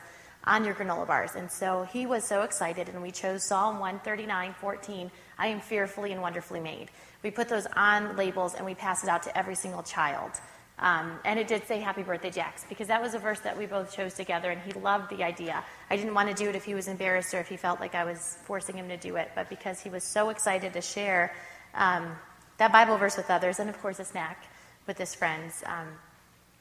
[0.44, 1.34] on your granola bars?
[1.34, 5.10] And so he was so excited, and we chose Psalm 139, 14.
[5.38, 6.90] I am fearfully and wonderfully made.
[7.22, 10.32] We put those on labels, and we pass it out to every single child.
[10.80, 13.66] Um, and it did say Happy Birthday, Jax, because that was a verse that we
[13.66, 15.64] both chose together, and he loved the idea.
[15.90, 17.96] I didn't want to do it if he was embarrassed or if he felt like
[17.96, 21.34] I was forcing him to do it, but because he was so excited to share
[21.74, 22.16] um,
[22.58, 24.44] that Bible verse with others, and of course a snack
[24.86, 25.88] with his friends, um,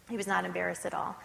[0.10, 1.16] he was not embarrassed at all.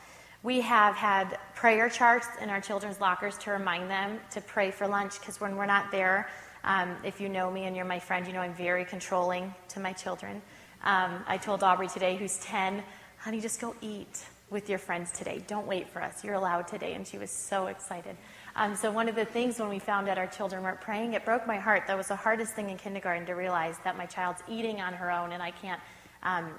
[0.43, 4.87] We have had prayer charts in our children's lockers to remind them to pray for
[4.87, 6.29] lunch, because when we're not there,
[6.65, 9.81] um, if you know me and you're my friend, you know I'm very controlling to
[9.81, 10.43] my children.
[10.83, 12.83] Um, I told Aubrey today, who's 10,
[13.19, 15.43] honey, just go eat with your friends today.
[15.47, 16.25] Don't wait for us.
[16.25, 16.95] You're allowed today.
[16.95, 18.17] And she was so excited.
[18.57, 21.25] Um, so, one of the things when we found out our children weren't praying, it
[21.25, 21.85] broke my heart.
[21.87, 25.11] That was the hardest thing in kindergarten to realize that my child's eating on her
[25.11, 25.81] own and I can't,
[26.23, 26.51] um,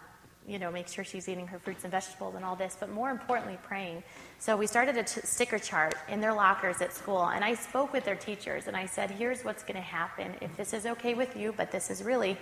[0.48, 3.12] you know, make sure she's eating her fruits and vegetables and all this, but more
[3.12, 4.02] importantly, praying.
[4.40, 7.94] So, we started a t- sticker chart in their lockers at school, and I spoke
[7.94, 11.14] with their teachers and I said, here's what's going to happen if this is okay
[11.14, 12.38] with you, but this is really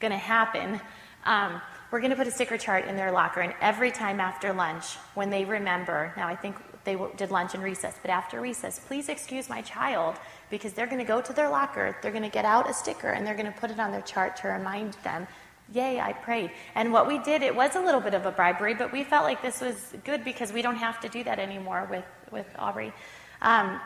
[0.00, 0.80] going to happen.
[1.24, 4.52] Um, we're going to put a sticker chart in their locker, and every time after
[4.52, 8.78] lunch, when they remember, now I think they did lunch and recess, but after recess,
[8.78, 10.16] please excuse my child
[10.50, 13.10] because they're going to go to their locker, they're going to get out a sticker,
[13.10, 15.26] and they're going to put it on their chart to remind them,
[15.72, 16.50] yay, I prayed.
[16.74, 19.24] And what we did, it was a little bit of a bribery, but we felt
[19.24, 22.92] like this was good because we don't have to do that anymore with, with Aubrey.
[23.42, 23.80] Um,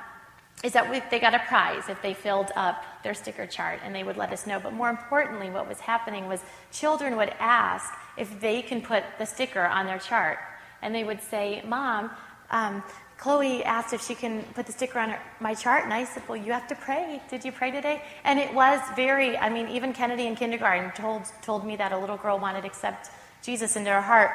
[0.65, 3.95] is that we, they got a prize if they filled up their sticker chart and
[3.95, 4.59] they would let us know.
[4.59, 6.41] But more importantly, what was happening was
[6.73, 10.39] children would ask if they can put the sticker on their chart.
[10.81, 12.11] And they would say, Mom,
[12.51, 12.83] um,
[13.19, 15.85] Chloe asked if she can put the sticker on her, my chart.
[15.85, 17.21] And I said, Well, you have to pray.
[17.29, 18.03] Did you pray today?
[18.25, 21.99] And it was very, I mean, even Kennedy in kindergarten told, told me that a
[21.99, 23.11] little girl wanted to accept
[23.43, 24.31] Jesus into her heart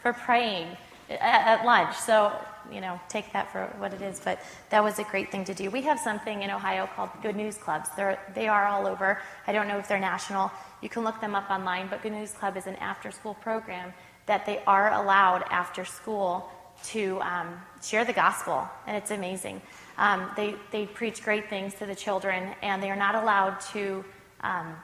[0.00, 0.66] for praying
[1.10, 1.20] at,
[1.60, 1.94] at lunch.
[1.96, 2.32] So
[2.72, 4.20] you know, take that for what it is.
[4.20, 5.70] But that was a great thing to do.
[5.70, 7.88] We have something in Ohio called Good News Clubs.
[7.96, 9.20] They're, they are all over.
[9.46, 10.50] I don't know if they're national.
[10.82, 11.88] You can look them up online.
[11.88, 13.92] But Good News Club is an after school program
[14.26, 16.50] that they are allowed after school
[16.84, 18.68] to um, share the gospel.
[18.86, 19.60] And it's amazing.
[19.96, 24.04] Um, they, they preach great things to the children, and they are not allowed to.
[24.40, 24.74] Um,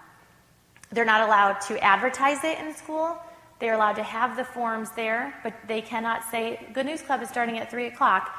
[0.93, 3.17] they're not allowed to advertise it in school
[3.61, 7.29] they're allowed to have the forms there, but they cannot say, Good News Club is
[7.29, 8.35] starting at 3 o'clock,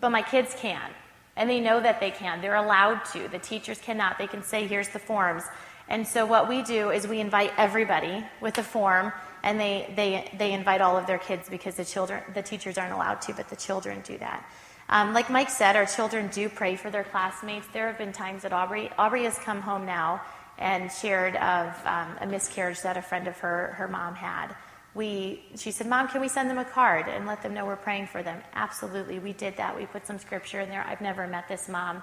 [0.00, 0.90] but my kids can.
[1.36, 2.40] And they know that they can.
[2.40, 3.28] They're allowed to.
[3.28, 4.18] The teachers cannot.
[4.18, 5.44] They can say, Here's the forms.
[5.88, 10.30] And so what we do is we invite everybody with a form, and they, they,
[10.38, 13.48] they invite all of their kids because the children, the teachers aren't allowed to, but
[13.48, 14.48] the children do that.
[14.88, 17.66] Um, like Mike said, our children do pray for their classmates.
[17.72, 20.22] There have been times that Aubrey, Aubrey has come home now
[20.58, 24.54] and shared of um, a miscarriage that a friend of her, her mom had.
[24.94, 27.76] We, she said, Mom, can we send them a card and let them know we're
[27.76, 28.40] praying for them?
[28.54, 29.76] Absolutely, we did that.
[29.76, 30.84] We put some scripture in there.
[30.86, 32.02] I've never met this mom.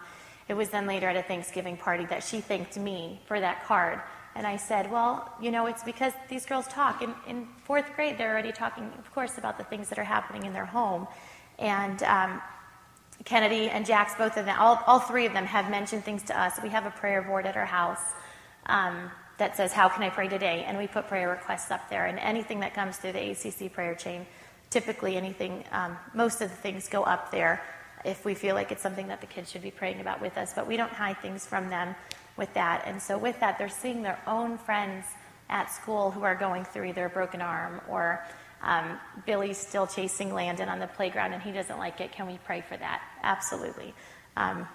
[0.49, 4.01] It was then later at a Thanksgiving party that she thanked me for that card.
[4.35, 7.01] And I said, Well, you know, it's because these girls talk.
[7.01, 10.45] In, in fourth grade, they're already talking, of course, about the things that are happening
[10.45, 11.07] in their home.
[11.59, 12.41] And um,
[13.23, 16.39] Kennedy and Jax, both of them, all, all three of them have mentioned things to
[16.39, 16.59] us.
[16.61, 18.01] We have a prayer board at our house
[18.71, 20.63] um, that says, How can I pray today?
[20.65, 22.05] And we put prayer requests up there.
[22.05, 24.25] And anything that comes through the ACC prayer chain,
[24.69, 27.61] typically anything, um, most of the things go up there
[28.03, 30.53] if we feel like it's something that the kids should be praying about with us.
[30.55, 31.95] But we don't hide things from them
[32.37, 32.83] with that.
[32.85, 35.05] And so, with that, they're seeing their own friends
[35.49, 38.25] at school who are going through either a broken arm or
[38.63, 42.11] um, Billy's still chasing Landon on the playground and he doesn't like it.
[42.11, 43.01] Can we pray for that?
[43.23, 43.93] Absolutely.
[44.37, 44.67] Um,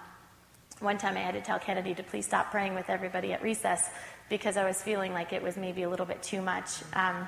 [0.79, 3.89] one time I had to tell Kennedy to please stop praying with everybody at recess
[4.29, 6.69] because I was feeling like it was maybe a little bit too much.
[6.93, 7.27] Um,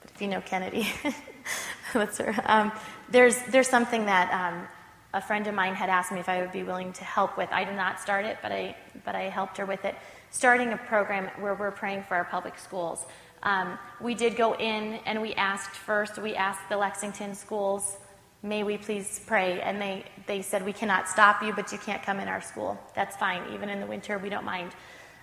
[0.00, 0.86] but if you know Kennedy,
[1.94, 2.34] that's her.
[2.44, 2.72] Um,
[3.10, 4.68] there's, there's something that um,
[5.14, 7.48] a friend of mine had asked me if I would be willing to help with.
[7.52, 9.94] I did not start it, but I, but I helped her with it.
[10.30, 13.06] Starting a program where we're praying for our public schools.
[13.42, 17.96] Um, we did go in and we asked first, we asked the Lexington schools
[18.44, 19.60] may we please pray?
[19.62, 22.78] And they, they said, we cannot stop you, but you can't come in our school.
[22.94, 23.42] That's fine.
[23.54, 24.72] Even in the winter, we don't mind.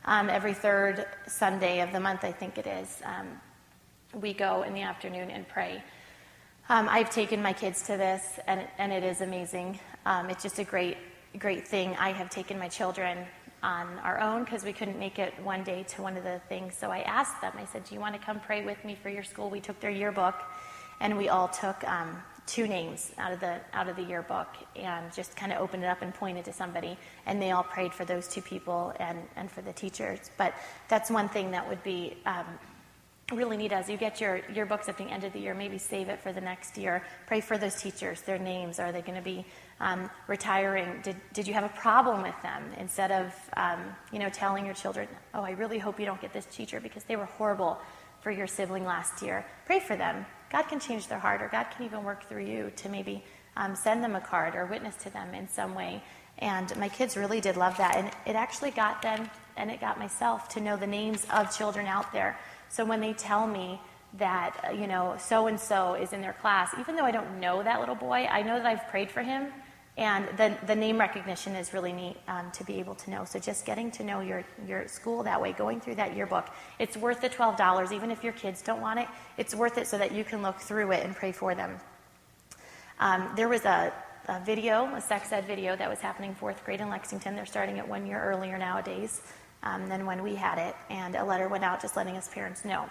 [0.06, 3.28] um, every third Sunday of the month, I think it is, um,
[4.20, 5.84] we go in the afternoon and pray.
[6.70, 9.80] Um, I've taken my kids to this, and, and it is amazing.
[10.06, 10.98] Um, it's just a great,
[11.38, 11.96] great thing.
[12.00, 13.20] I have taken my children
[13.64, 16.76] on our own because we couldn't make it one day to one of the things.
[16.76, 19.10] So I asked them, I said, Do you want to come pray with me for
[19.10, 19.50] your school?
[19.50, 20.36] We took their yearbook,
[21.00, 22.18] and we all took um,
[22.52, 25.88] two names out of the out of the yearbook and just kind of opened it
[25.88, 29.50] up and pointed to somebody and they all prayed for those two people and and
[29.50, 30.30] for the teachers.
[30.38, 30.54] But
[30.90, 32.46] that's one thing that would be um,
[33.32, 36.10] really neat as you get your yearbooks at the end of the year maybe save
[36.10, 37.02] it for the next year.
[37.26, 38.80] Pray for those teachers their names.
[38.80, 39.46] Are they going to be
[39.80, 41.00] um, retiring?
[41.04, 43.80] Did, did you have a problem with them instead of um,
[44.12, 47.06] you know telling your children oh i really hope you don't get this teacher because
[47.06, 47.80] they were horrible
[48.22, 49.46] for your sibling last year.
[49.66, 52.72] Pray for them God can change their heart, or God can even work through you
[52.78, 53.24] to maybe
[53.56, 56.04] um, send them a card or witness to them in some way.
[56.40, 57.96] And my kids really did love that.
[57.96, 61.86] And it actually got them, and it got myself to know the names of children
[61.86, 62.38] out there.
[62.70, 63.80] So when they tell me
[64.18, 67.40] that, uh, you know, so and so is in their class, even though I don't
[67.40, 69.48] know that little boy, I know that I've prayed for him
[69.98, 73.26] and the, the name recognition is really neat um, to be able to know.
[73.26, 76.50] So just getting to know your, your school that way, going through that yearbook,
[76.80, 77.92] it's worth the $12.
[77.92, 80.60] Even if your kids don't want it, it's worth it so that you can look
[80.60, 81.78] through it and pray for them.
[83.00, 83.92] Um, there was a,
[84.28, 87.36] a, video, a sex ed video that was happening fourth grade in Lexington.
[87.36, 89.22] They're starting it one year earlier nowadays
[89.64, 90.76] um, than when we had it.
[90.90, 92.90] And a letter went out just letting us parents know.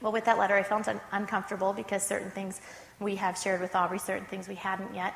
[0.00, 2.60] Well, with that letter, I felt un- uncomfortable because certain things
[3.00, 5.14] we have shared with Aubrey, certain things we hadn't yet.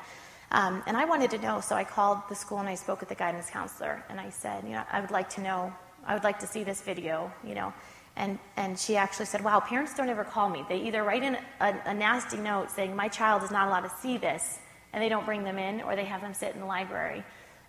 [0.51, 3.09] Um, and I wanted to know, so I called the school and I spoke with
[3.09, 5.73] the guidance counselor, and I said, you know, I would like to know,
[6.05, 7.73] I would like to see this video, you know.
[8.15, 10.65] And, and she actually said, wow, parents don't ever call me.
[10.67, 13.95] They either write in a, a nasty note saying, my child is not allowed to
[14.01, 14.59] see this,
[14.91, 17.23] and they don't bring them in, or they have them sit in the library.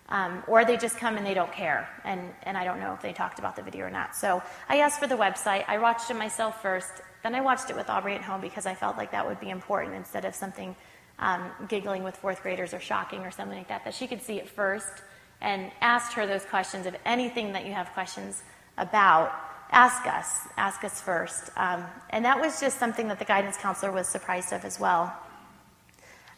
[0.09, 1.87] Um, or they just come and they don't care.
[2.03, 4.13] And, and I don't know if they talked about the video or not.
[4.13, 5.63] So I asked for the website.
[5.69, 6.91] I watched it myself first.
[7.23, 9.49] Then I watched it with Aubrey at home because I felt like that would be
[9.49, 10.75] important instead of something
[11.21, 14.37] um, giggling with fourth graders or shocking or something like that, that she could see
[14.39, 15.03] it first
[15.39, 16.85] and asked her those questions.
[16.85, 18.43] Of anything that you have questions
[18.77, 19.31] about,
[19.71, 20.47] ask us.
[20.57, 21.51] Ask us first.
[21.55, 25.15] Um, and that was just something that the guidance counselor was surprised of as well.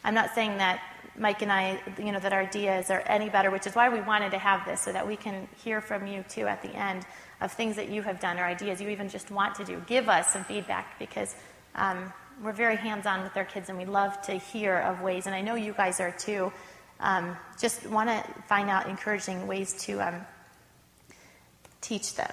[0.04, 0.80] I'm not saying that
[1.16, 4.00] Mike and I, you know, that our ideas are any better, which is why we
[4.00, 7.06] wanted to have this, so that we can hear from you too at the end
[7.40, 9.82] of things that you have done or ideas you even just want to do.
[9.86, 11.34] Give us some feedback because
[11.74, 15.26] um, we're very hands on with our kids and we love to hear of ways,
[15.26, 16.52] and I know you guys are too.
[17.00, 20.26] Um, just want to find out encouraging ways to um,
[21.80, 22.32] teach them.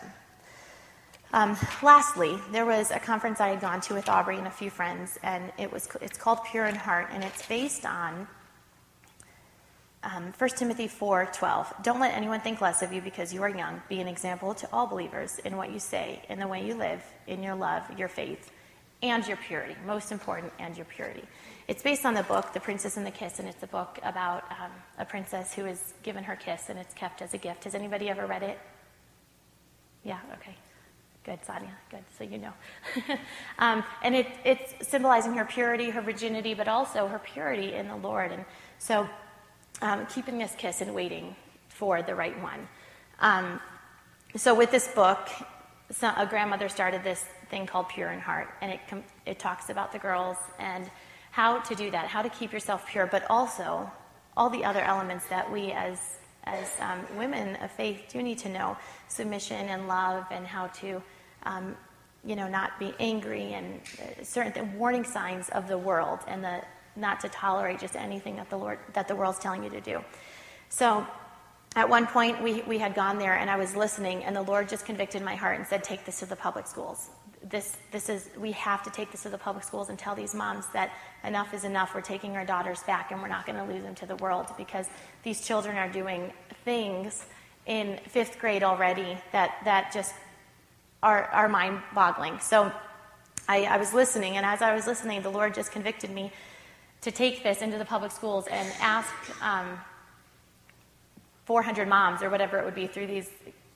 [1.33, 4.69] Um, lastly, there was a conference I had gone to with Aubrey and a few
[4.69, 8.27] friends, and it was it's called Pure in Heart, and it's based on
[10.03, 11.83] um, 1 Timothy 4:12.
[11.83, 13.81] Don't let anyone think less of you because you are young.
[13.87, 17.01] Be an example to all believers in what you say, in the way you live,
[17.27, 18.51] in your love, your faith,
[19.01, 19.75] and your purity.
[19.85, 21.23] Most important, and your purity.
[21.67, 24.43] It's based on the book, The Princess and the Kiss, and it's a book about
[24.51, 27.63] um, a princess who is given her kiss and it's kept as a gift.
[27.63, 28.59] Has anybody ever read it?
[30.03, 30.55] Yeah, okay.
[31.23, 31.69] Good, Sonia.
[31.89, 32.53] Good, so you know.
[33.59, 37.95] um, and it, it's symbolizing her purity, her virginity, but also her purity in the
[37.95, 38.31] Lord.
[38.31, 38.43] And
[38.79, 39.07] so
[39.81, 41.35] um, keeping this kiss and waiting
[41.69, 42.67] for the right one.
[43.19, 43.59] Um,
[44.35, 45.29] so with this book,
[45.91, 48.79] so a grandmother started this thing called Pure in Heart, and it,
[49.25, 50.89] it talks about the girls and
[51.29, 53.91] how to do that, how to keep yourself pure, but also
[54.35, 58.49] all the other elements that we as as um, women of faith do need to
[58.49, 58.75] know.
[59.09, 61.01] Submission and love and how to
[61.43, 61.75] um,
[62.25, 66.43] you know not be angry and uh, certain th- warning signs of the world and
[66.43, 66.61] the
[66.95, 70.03] not to tolerate just anything that the lord that the world's telling you to do.
[70.69, 71.05] So
[71.75, 74.67] at one point we, we had gone there and i was listening and the lord
[74.67, 77.09] just convicted my heart and said take this to the public schools
[77.49, 80.35] this, this is, we have to take this to the public schools and tell these
[80.35, 80.91] moms that
[81.23, 81.95] enough is enough.
[81.95, 84.47] We're taking our daughters back and we're not going to lose them to the world
[84.57, 84.87] because
[85.23, 86.31] these children are doing
[86.63, 87.25] things
[87.65, 90.13] in fifth grade already that, that just
[91.01, 92.39] are, are mind boggling.
[92.39, 92.71] So
[93.47, 96.31] I, I was listening, and as I was listening, the Lord just convicted me
[97.01, 99.09] to take this into the public schools and ask
[99.43, 99.79] um,
[101.45, 103.29] 400 moms or whatever it would be through these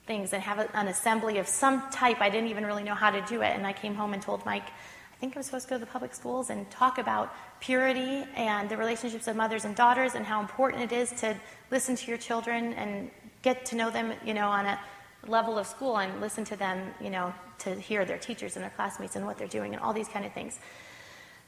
[0.05, 2.21] things and have an assembly of some type.
[2.21, 3.55] I didn't even really know how to do it.
[3.55, 5.79] And I came home and told Mike, I think I was supposed to go to
[5.79, 10.25] the public schools and talk about purity and the relationships of mothers and daughters and
[10.25, 11.35] how important it is to
[11.71, 13.09] listen to your children and
[13.41, 14.79] get to know them, you know, on a
[15.25, 18.71] level of school and listen to them, you know, to hear their teachers and their
[18.71, 20.59] classmates and what they're doing and all these kind of things.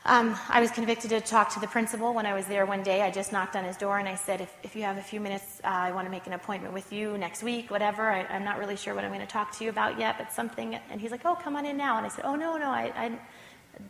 [0.10, 3.02] Um, I was convicted to talk to the principal when I was there one day.
[3.02, 5.20] I just knocked on his door and I said, if, if you have a few
[5.20, 8.10] minutes, uh, I want to make an appointment with you next week, whatever.
[8.10, 10.32] I, am not really sure what I'm going to talk to you about yet, but
[10.32, 10.76] something.
[10.90, 11.98] And he's like, oh, come on in now.
[11.98, 13.12] And I said, oh, no, no, I, I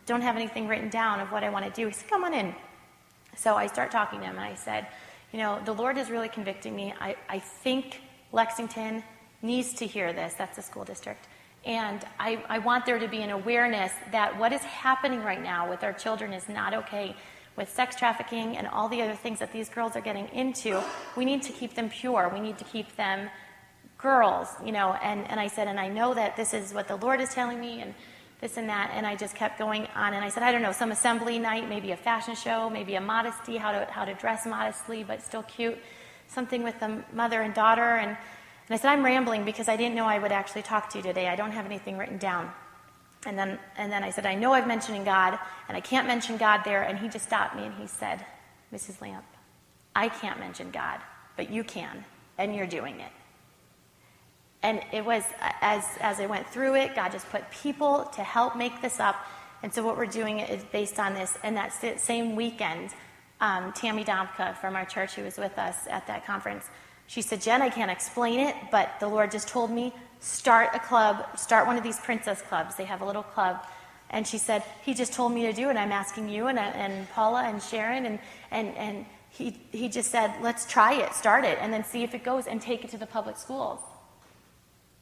[0.06, 1.86] don't have anything written down of what I want to do.
[1.86, 2.52] He said, come on in.
[3.36, 4.88] So I start talking to him and I said,
[5.32, 6.94] you know, the Lord is really convicting me.
[7.00, 8.00] I, I think
[8.32, 9.04] Lexington
[9.40, 10.34] needs to hear this.
[10.34, 11.28] That's a school district.
[11.68, 15.68] And I, I want there to be an awareness that what is happening right now
[15.68, 17.14] with our children is not okay.
[17.56, 20.82] With sex trafficking and all the other things that these girls are getting into,
[21.14, 22.30] we need to keep them pure.
[22.32, 23.28] We need to keep them
[23.98, 24.96] girls, you know.
[25.02, 27.60] And, and I said, and I know that this is what the Lord is telling
[27.60, 27.94] me, and
[28.40, 28.92] this and that.
[28.94, 30.14] And I just kept going on.
[30.14, 33.00] And I said, I don't know, some assembly night, maybe a fashion show, maybe a
[33.00, 35.76] modesty, how to, how to dress modestly but still cute,
[36.28, 37.96] something with the mother and daughter.
[37.96, 38.16] And
[38.68, 41.02] and I said, I'm rambling because I didn't know I would actually talk to you
[41.02, 41.28] today.
[41.28, 42.52] I don't have anything written down.
[43.24, 45.38] And then, and then I said, I know I've mentioned God,
[45.68, 46.82] and I can't mention God there.
[46.82, 48.24] And he just stopped me and he said,
[48.72, 49.00] Mrs.
[49.00, 49.24] Lamp,
[49.96, 51.00] I can't mention God,
[51.36, 52.04] but you can,
[52.36, 53.10] and you're doing it.
[54.62, 55.24] And it was,
[55.62, 59.16] as, as I went through it, God just put people to help make this up.
[59.62, 61.38] And so what we're doing is based on this.
[61.42, 62.90] And that same weekend,
[63.40, 66.66] um, Tammy Domka from our church, who was with us at that conference,
[67.08, 70.78] she said, Jen, I can't explain it, but the Lord just told me, start a
[70.78, 72.76] club, start one of these princess clubs.
[72.76, 73.64] They have a little club.
[74.10, 75.76] And she said, He just told me to do it.
[75.76, 78.04] I'm asking you and, and Paula and Sharon.
[78.04, 78.18] And,
[78.50, 82.14] and, and he, he just said, Let's try it, start it, and then see if
[82.14, 83.80] it goes and take it to the public schools.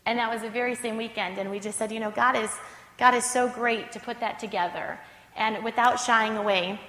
[0.07, 1.39] And that was the very same weekend.
[1.39, 2.51] And we just said, You know, God is,
[2.99, 5.01] God is so great to put that together.
[5.35, 6.81] And without shying away,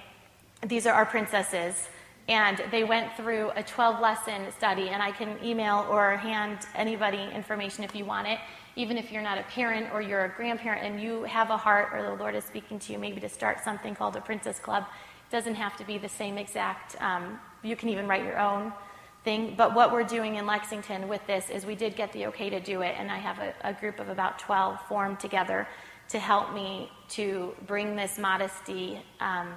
[0.64, 1.88] these are our princesses
[2.28, 7.28] and they went through a 12 lesson study and i can email or hand anybody
[7.34, 8.38] information if you want it.
[8.76, 11.88] Even if you're not a parent or you're a grandparent and you have a heart
[11.92, 14.84] or the lord is speaking to you maybe to start something called a princess club.
[15.28, 18.72] It doesn't have to be the same exact um, you can even write your own
[19.24, 19.54] thing.
[19.56, 22.60] But what we're doing in lexington with this is we did get the okay to
[22.60, 25.66] do it and i have a, a group of about 12 formed together
[26.08, 29.48] to help me to bring this modesty um,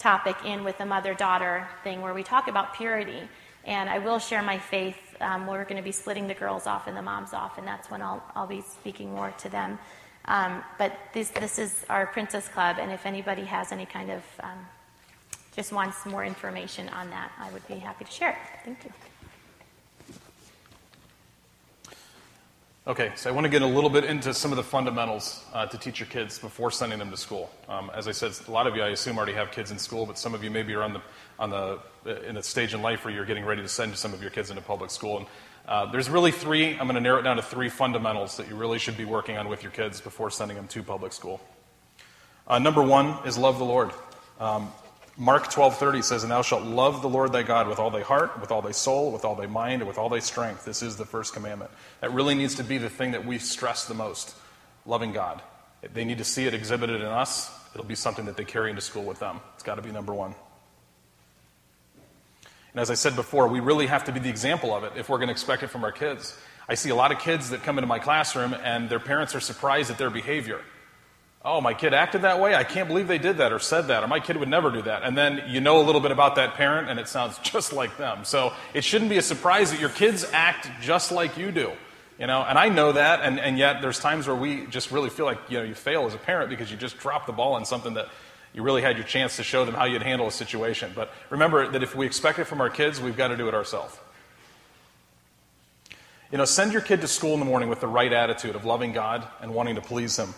[0.00, 3.28] topic in with the mother daughter thing where we talk about purity.
[3.64, 4.96] And I will share my faith.
[5.20, 7.90] Um, we're going to be splitting the girls off and the moms off, and that's
[7.90, 9.78] when I'll, I'll be speaking more to them.
[10.24, 14.22] Um, but this, this is our Princess Club, and if anybody has any kind of
[14.42, 14.66] um,
[15.54, 18.36] just wants more information on that, I would be happy to share it.
[18.64, 19.19] Thank you.
[22.90, 25.64] Okay, so I want to get a little bit into some of the fundamentals uh,
[25.64, 27.48] to teach your kids before sending them to school.
[27.68, 30.06] Um, as I said, a lot of you, I assume, already have kids in school,
[30.06, 31.02] but some of you maybe are on the,
[31.38, 34.20] on the, in a stage in life where you're getting ready to send some of
[34.20, 35.18] your kids into public school.
[35.18, 35.26] And
[35.68, 38.56] uh, there's really three, I'm going to narrow it down to three fundamentals that you
[38.56, 41.40] really should be working on with your kids before sending them to public school.
[42.48, 43.92] Uh, number one is love the Lord.
[44.40, 44.72] Um,
[45.20, 48.40] Mark 12:30 says, "And thou shalt love the Lord thy God with all thy heart,
[48.40, 50.96] with all thy soul, with all thy mind, and with all thy strength." This is
[50.96, 51.70] the first commandment.
[52.00, 54.34] That really needs to be the thing that we stress the most,
[54.86, 55.42] loving God.
[55.82, 57.50] They need to see it exhibited in us.
[57.74, 59.42] It'll be something that they carry into school with them.
[59.52, 60.34] It's got to be number 1.
[62.72, 65.10] And as I said before, we really have to be the example of it if
[65.10, 66.34] we're going to expect it from our kids.
[66.66, 69.40] I see a lot of kids that come into my classroom and their parents are
[69.40, 70.62] surprised at their behavior.
[71.42, 72.54] Oh, my kid acted that way?
[72.54, 74.82] I can't believe they did that or said that, or my kid would never do
[74.82, 75.04] that.
[75.04, 77.96] And then you know a little bit about that parent, and it sounds just like
[77.96, 78.24] them.
[78.24, 81.72] So it shouldn't be a surprise that your kids act just like you do.
[82.18, 85.08] You know, and I know that, and, and yet there's times where we just really
[85.08, 87.54] feel like you know you fail as a parent because you just drop the ball
[87.54, 88.08] on something that
[88.52, 90.92] you really had your chance to show them how you'd handle a situation.
[90.94, 93.54] But remember that if we expect it from our kids, we've got to do it
[93.54, 93.96] ourselves.
[96.30, 98.66] You know, send your kid to school in the morning with the right attitude of
[98.66, 100.34] loving God and wanting to please Him.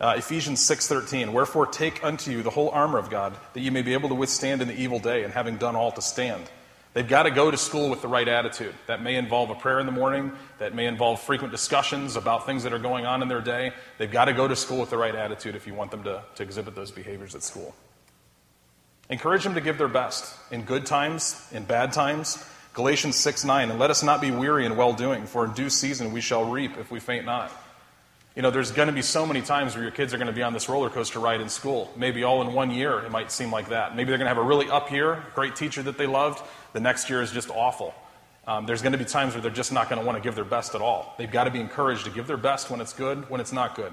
[0.00, 3.82] Uh, Ephesians 6:13 Wherefore take unto you the whole armor of God that you may
[3.82, 6.48] be able to withstand in the evil day and having done all to stand.
[6.92, 8.74] They've got to go to school with the right attitude.
[8.86, 12.64] That may involve a prayer in the morning, that may involve frequent discussions about things
[12.64, 13.72] that are going on in their day.
[13.98, 16.22] They've got to go to school with the right attitude if you want them to,
[16.34, 17.76] to exhibit those behaviors at school.
[19.08, 22.44] Encourage them to give their best in good times, in bad times.
[22.72, 25.70] Galatians 6 9, and let us not be weary in well doing, for in due
[25.70, 27.52] season we shall reap if we faint not.
[28.40, 30.32] You know, there's going to be so many times where your kids are going to
[30.32, 31.92] be on this roller coaster ride in school.
[31.94, 33.94] Maybe all in one year, it might seem like that.
[33.94, 36.42] Maybe they're going to have a really up year, great teacher that they loved.
[36.72, 37.94] The next year is just awful.
[38.46, 40.36] Um, there's going to be times where they're just not going to want to give
[40.36, 41.14] their best at all.
[41.18, 43.74] They've got to be encouraged to give their best when it's good, when it's not
[43.74, 43.92] good.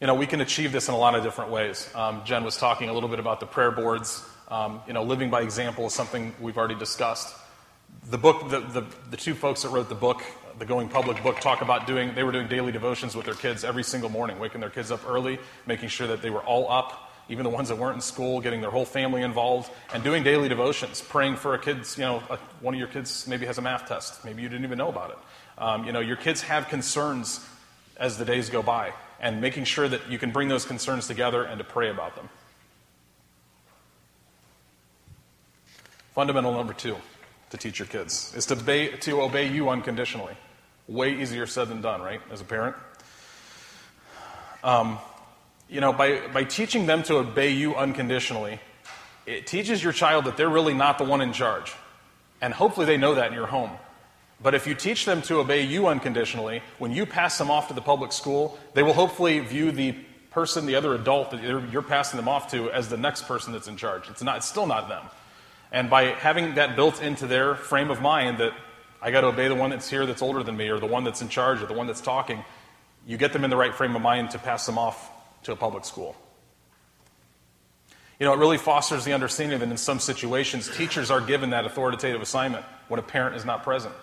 [0.00, 1.90] You know, we can achieve this in a lot of different ways.
[1.94, 4.24] Um, Jen was talking a little bit about the prayer boards.
[4.48, 7.34] Um, you know, living by example is something we've already discussed
[8.10, 10.22] the book, the, the, the two folks that wrote the book,
[10.58, 13.64] the Going Public book, talk about doing, they were doing daily devotions with their kids
[13.64, 17.12] every single morning, waking their kids up early, making sure that they were all up,
[17.28, 20.48] even the ones that weren't in school, getting their whole family involved, and doing daily
[20.48, 23.62] devotions, praying for a kid's, you know, a, one of your kids maybe has a
[23.62, 24.24] math test.
[24.24, 25.18] Maybe you didn't even know about it.
[25.58, 27.44] Um, you know, your kids have concerns
[27.96, 31.42] as the days go by, and making sure that you can bring those concerns together
[31.42, 32.28] and to pray about them.
[36.14, 36.96] Fundamental number two
[37.50, 40.34] to teach your kids is to obey, to obey you unconditionally.
[40.88, 42.76] Way easier said than done, right, as a parent?
[44.62, 44.98] Um,
[45.68, 48.60] you know, by, by teaching them to obey you unconditionally,
[49.26, 51.72] it teaches your child that they're really not the one in charge.
[52.40, 53.70] And hopefully they know that in your home.
[54.40, 57.74] But if you teach them to obey you unconditionally, when you pass them off to
[57.74, 59.92] the public school, they will hopefully view the
[60.30, 63.68] person, the other adult that you're passing them off to, as the next person that's
[63.68, 64.10] in charge.
[64.10, 65.02] It's, not, it's still not them.
[65.72, 68.52] And by having that built into their frame of mind that
[69.02, 71.04] I got to obey the one that's here that's older than me, or the one
[71.04, 72.44] that's in charge, or the one that's talking,
[73.06, 75.10] you get them in the right frame of mind to pass them off
[75.44, 76.16] to a public school.
[78.18, 81.66] You know, it really fosters the understanding that in some situations, teachers are given that
[81.66, 83.94] authoritative assignment when a parent is not present.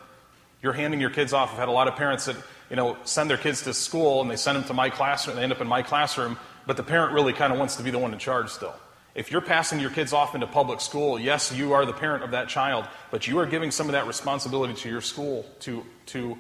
[0.61, 1.51] You're handing your kids off.
[1.51, 2.37] I've had a lot of parents that,
[2.69, 5.39] you know, send their kids to school and they send them to my classroom, and
[5.39, 6.37] they end up in my classroom,
[6.67, 8.75] but the parent really kind of wants to be the one in charge still.
[9.15, 12.31] If you're passing your kids off into public school, yes, you are the parent of
[12.31, 16.37] that child, but you are giving some of that responsibility to your school to, to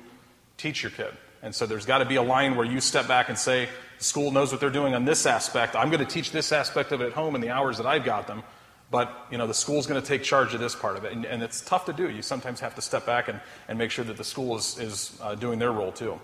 [0.57, 1.13] teach your kid.
[1.43, 3.67] And so there's got to be a line where you step back and say,
[3.99, 5.75] the school knows what they're doing on this aspect.
[5.75, 8.05] I'm going to teach this aspect of it at home in the hours that I've
[8.05, 8.43] got them.
[8.89, 11.13] But, you know, the school's going to take charge of this part of it.
[11.13, 12.09] And, and it's tough to do.
[12.09, 15.19] You sometimes have to step back and, and make sure that the school is, is
[15.21, 16.19] uh, doing their role too.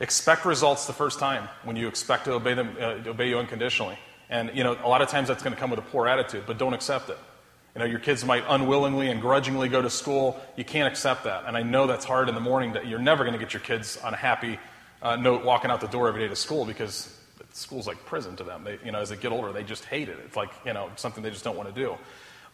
[0.00, 3.98] Expect results the first time when you expect to obey them, uh, obey you unconditionally.
[4.30, 6.44] And, you know, a lot of times that's going to come with a poor attitude,
[6.46, 7.18] but don't accept it.
[7.74, 10.40] You know, your kids might unwillingly and grudgingly go to school.
[10.56, 11.44] You can't accept that.
[11.46, 13.62] And I know that's hard in the morning that you're never going to get your
[13.62, 14.58] kids on a happy
[15.00, 17.14] uh, note walking out the door every day to school because
[17.52, 18.64] school's like prison to them.
[18.64, 20.18] They, you know, as they get older, they just hate it.
[20.24, 21.96] It's like, you know, something they just don't want to do.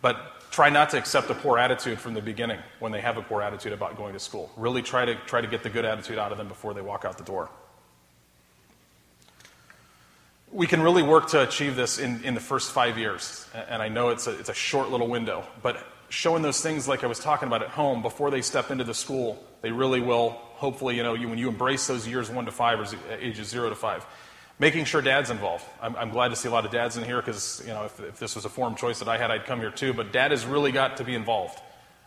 [0.02, 3.22] But try not to accept a poor attitude from the beginning when they have a
[3.22, 4.50] poor attitude about going to school.
[4.56, 7.06] Really try to, try to get the good attitude out of them before they walk
[7.06, 7.48] out the door.
[10.54, 13.44] We can really work to achieve this in, in the first five years.
[13.68, 17.02] And I know it's a, it's a short little window, but showing those things like
[17.02, 20.30] I was talking about at home before they step into the school, they really will,
[20.30, 22.86] hopefully, you know, you, when you embrace those years one to five or
[23.18, 24.06] ages zero to five,
[24.60, 25.64] making sure dad's involved.
[25.82, 27.98] I'm, I'm glad to see a lot of dads in here because, you know, if,
[27.98, 29.92] if, this was a form choice that I had, I'd come here too.
[29.92, 31.58] But dad has really got to be involved.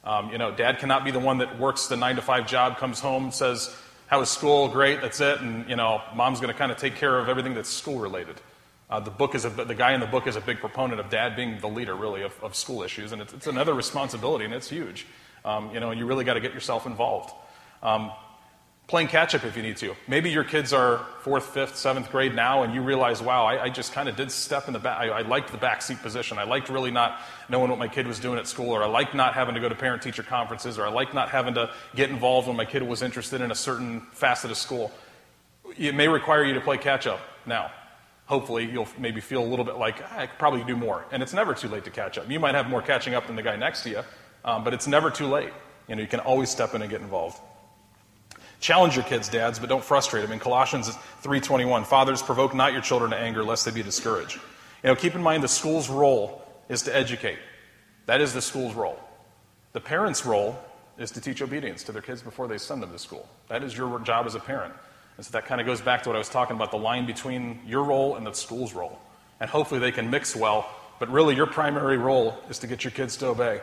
[0.06, 2.78] Um, you know, dad cannot be the one that works the nine to five job,
[2.78, 3.76] comes home, says,
[4.08, 4.70] How was school?
[4.70, 5.42] Great, that's it.
[5.42, 8.40] And, you know, mom's going to kind of take care of everything that's school related.
[8.90, 11.10] Uh, the book is a, the guy in the book is a big proponent of
[11.10, 14.54] dad being the leader, really, of, of school issues, and it's, it's, another responsibility, and
[14.54, 15.06] it's huge.
[15.44, 17.34] Um, you know, you really got to get yourself involved.
[17.84, 18.12] Um,
[18.88, 19.94] playing catch up if you need to.
[20.08, 23.70] Maybe your kids are fourth, fifth, seventh grade now, and you realize, wow, I, I
[23.70, 25.00] just kind of did step in the back.
[25.00, 26.38] I, I, liked the back seat position.
[26.38, 27.20] I liked really not
[27.50, 29.68] knowing what my kid was doing at school, or I liked not having to go
[29.68, 32.82] to parent teacher conferences, or I liked not having to get involved when my kid
[32.82, 34.92] was interested in a certain facet of school.
[35.78, 37.72] It may require you to play catch up now
[38.28, 41.06] hopefully you'll maybe feel a little bit like ah, I could probably do more.
[41.12, 42.30] And it's never too late to catch up.
[42.30, 44.04] You might have more catching up than the guy next to you,
[44.46, 45.54] um, but it's never too late.
[45.88, 47.40] You know, you can always step in and get involved.
[48.60, 50.32] Challenge your kids, dads, but don't frustrate them.
[50.32, 50.90] In Colossians
[51.22, 54.40] 3:21, fathers provoke not your children to anger lest they be discouraged.
[54.84, 57.40] You know, keep in mind the school's role is to educate.
[58.08, 59.00] That is the school's role.
[59.74, 60.58] The parent's role
[60.98, 63.28] is to teach obedience to their kids before they send them to school.
[63.50, 64.74] That is your job as a parent.
[65.18, 67.06] And so that kind of goes back to what I was talking about the line
[67.06, 69.00] between your role and the school's role.
[69.40, 70.68] And hopefully they can mix well,
[71.00, 73.62] but really your primary role is to get your kids to obey,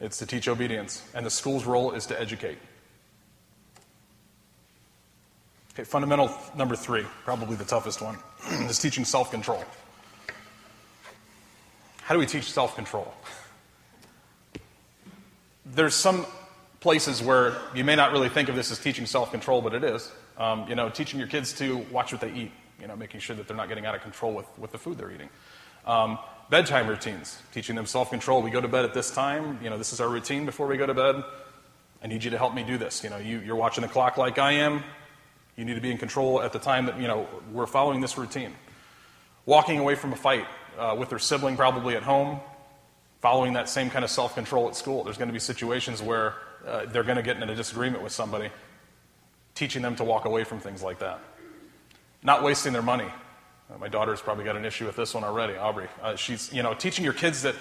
[0.00, 2.58] it's to teach obedience, and the school's role is to educate.
[5.74, 8.18] Okay, fundamental number three, probably the toughest one,
[8.68, 9.64] is teaching self control.
[12.02, 13.14] How do we teach self control?
[15.64, 16.26] There's some
[16.80, 19.84] places where you may not really think of this as teaching self control, but it
[19.84, 20.10] is.
[20.36, 22.50] Um, you know, teaching your kids to watch what they eat,
[22.80, 24.98] you know, making sure that they're not getting out of control with, with the food
[24.98, 25.28] they're eating.
[25.86, 26.18] Um,
[26.48, 28.42] bedtime routines, teaching them self control.
[28.42, 30.76] We go to bed at this time, you know, this is our routine before we
[30.76, 31.22] go to bed.
[32.02, 33.04] I need you to help me do this.
[33.04, 34.82] You know, you, you're watching the clock like I am.
[35.60, 38.16] You need to be in control at the time that, you know, we're following this
[38.16, 38.54] routine.
[39.44, 40.46] Walking away from a fight
[40.78, 42.40] uh, with their sibling, probably at home,
[43.20, 45.04] following that same kind of self control at school.
[45.04, 46.32] There's going to be situations where
[46.66, 48.48] uh, they're going to get in a disagreement with somebody
[49.54, 51.20] teaching them to walk away from things like that.
[52.22, 53.08] Not wasting their money.
[53.70, 55.88] Uh, my daughter's probably got an issue with this one already, Aubrey.
[56.00, 57.54] Uh, she's, you know, teaching your kids that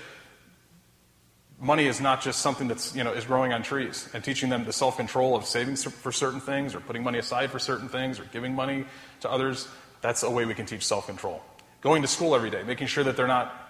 [1.59, 4.65] money is not just something that's you know is growing on trees and teaching them
[4.65, 8.25] the self-control of saving for certain things or putting money aside for certain things or
[8.25, 8.85] giving money
[9.21, 9.67] to others.
[10.01, 11.43] That's a way we can teach self-control.
[11.81, 13.65] Going to school every day making sure that they're not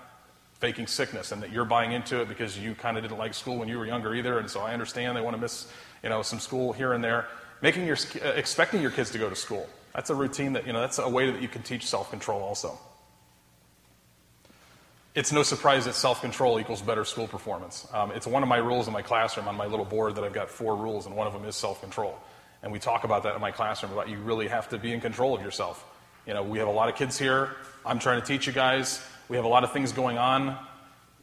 [0.59, 3.57] faking sickness and that you're buying into it because you kind of didn't like school
[3.57, 5.71] when you were younger either and so i understand they want to miss
[6.03, 7.27] you know some school here and there.
[7.61, 9.67] Making your uh, expecting your kids to go to school.
[9.93, 12.77] That's a routine that you know that's a way that you can teach self-control also
[15.15, 18.87] it's no surprise that self-control equals better school performance um, it's one of my rules
[18.87, 21.33] in my classroom on my little board that i've got four rules and one of
[21.33, 22.17] them is self-control
[22.61, 25.01] and we talk about that in my classroom about you really have to be in
[25.01, 25.85] control of yourself
[26.25, 27.55] you know we have a lot of kids here
[27.85, 30.57] i'm trying to teach you guys we have a lot of things going on.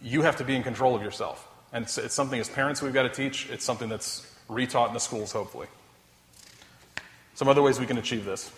[0.00, 1.46] You have to be in control of yourself.
[1.72, 3.50] And it's, it's something as parents we've got to teach.
[3.50, 5.66] It's something that's retaught in the schools, hopefully.
[7.34, 8.50] Some other ways we can achieve this.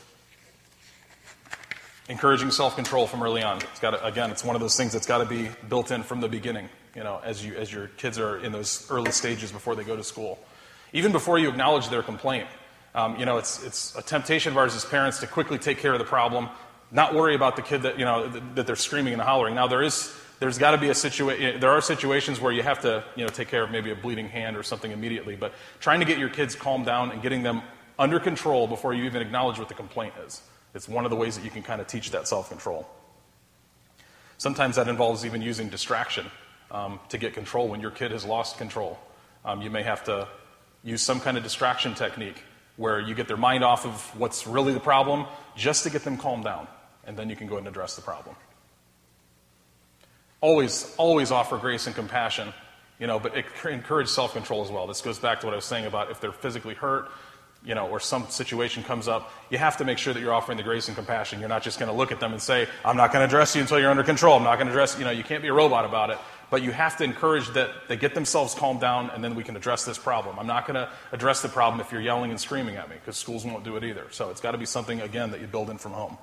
[2.09, 3.59] Encouraging self-control from early on.
[3.59, 6.03] It's got to, again, it's one of those things that's got to be built in
[6.03, 6.69] from the beginning.
[6.97, 9.95] You know, as you as your kids are in those early stages before they go
[9.95, 10.39] to school,
[10.93, 12.49] even before you acknowledge their complaint.
[12.95, 15.93] Um, you know, it's it's a temptation of ours as parents to quickly take care
[15.93, 16.49] of the problem
[16.91, 19.55] not worry about the kid that, you know, that they're screaming and hollering.
[19.55, 22.81] Now, there is, there's got to be a situation, there are situations where you have
[22.81, 26.01] to, you know, take care of maybe a bleeding hand or something immediately, but trying
[26.01, 27.63] to get your kids calmed down and getting them
[27.99, 30.41] under control before you even acknowledge what the complaint is.
[30.75, 32.89] It's one of the ways that you can kind of teach that self control.
[34.37, 36.27] Sometimes that involves even using distraction
[36.71, 38.99] um, to get control when your kid has lost control.
[39.45, 40.29] Um, you may have to
[40.85, 42.43] use some kind of distraction technique
[42.77, 46.17] where you get their mind off of what's really the problem just to get them
[46.17, 46.69] calmed down
[47.09, 48.37] and then you can go and address the problem.
[50.41, 52.53] Always, always offer grace and compassion,
[53.01, 54.87] you know, but encourage self control as well.
[54.87, 57.11] This goes back to what I was saying about if they're physically hurt,
[57.69, 60.57] you know, or some situation comes up, you have to make sure that you're offering
[60.57, 61.39] the grace and compassion.
[61.39, 63.55] You're not just going to look at them and say, I'm not going to address
[63.55, 64.39] you until you're under control.
[64.39, 66.19] I'm not going to address, you know, you can't be a robot about it.
[66.51, 69.55] But you have to encourage that they get themselves calmed down and then we can
[69.55, 70.39] address this problem.
[70.39, 73.19] I'm not going to address the problem if you're yelling and screaming at me because
[73.19, 74.07] schools won't do it either.
[74.13, 76.17] So it's got to be something, again, that you build in from home.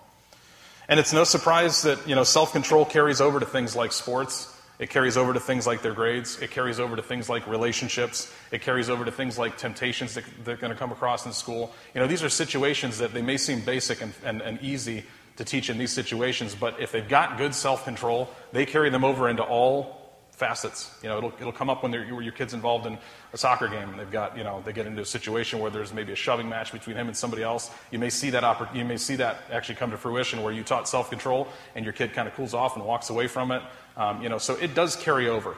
[0.90, 4.52] And it's no surprise that, you know, self-control carries over to things like sports.
[4.78, 6.42] It carries over to things like their grades.
[6.42, 8.34] It carries over to things like relationships.
[8.52, 11.74] It carries over to things like temptations that they're going to come across in school.
[11.94, 15.06] You know, these are situations that they may seem basic and, and, and easy
[15.38, 19.28] to teach in these situations, but if they've got good self-control, they carry them over
[19.28, 20.98] into all facets.
[21.02, 22.98] You know, it'll, it'll come up when your kid's involved in
[23.34, 25.94] a soccer game and they've got, you know, they get into a situation where there's
[25.94, 27.72] maybe a shoving match between him and somebody else.
[27.92, 30.64] You may see that, oppor- you may see that actually come to fruition where you
[30.64, 33.62] taught self control and your kid kind of cools off and walks away from it.
[33.98, 35.56] Um, you know, so it does carry over.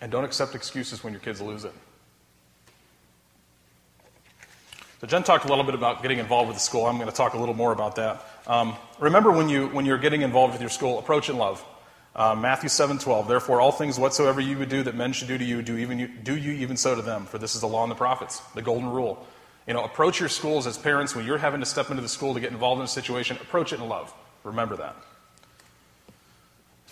[0.00, 1.72] And don't accept excuses when your kids lose it.
[5.00, 6.86] So Jen talked a little bit about getting involved with the school.
[6.86, 8.24] I'm going to talk a little more about that.
[8.46, 11.64] Um, remember when you when you're getting involved with your school, approach in love.
[12.14, 13.28] Uh, Matthew 7:12.
[13.28, 15.98] Therefore, all things whatsoever you would do that men should do to you, do even
[15.98, 17.26] you, do you even so to them.
[17.26, 19.26] For this is the law and the prophets, the golden rule.
[19.66, 22.32] You know, approach your schools as parents when you're having to step into the school
[22.32, 23.36] to get involved in a situation.
[23.36, 24.14] Approach it in love.
[24.44, 24.96] Remember that.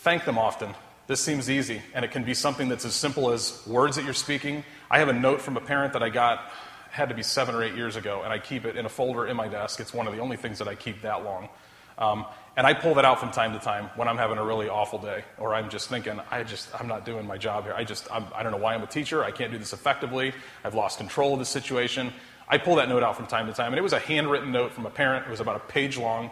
[0.04, 0.74] Thank them often.
[1.06, 4.12] This seems easy, and it can be something that's as simple as words that you're
[4.12, 4.62] speaking.
[4.90, 6.52] I have a note from a parent that I got
[6.90, 9.26] had to be seven or eight years ago, and I keep it in a folder
[9.26, 9.80] in my desk.
[9.80, 11.48] It's one of the only things that I keep that long.
[11.96, 14.68] Um, and I pull that out from time to time when I'm having a really
[14.68, 17.72] awful day, or I'm just thinking, I just, I'm not doing my job here.
[17.72, 19.24] I just, I'm, I do not know why I'm a teacher.
[19.24, 20.34] I can't do this effectively.
[20.64, 22.12] I've lost control of the situation.
[22.46, 24.72] I pull that note out from time to time, and it was a handwritten note
[24.72, 25.26] from a parent.
[25.26, 26.30] It was about a page long.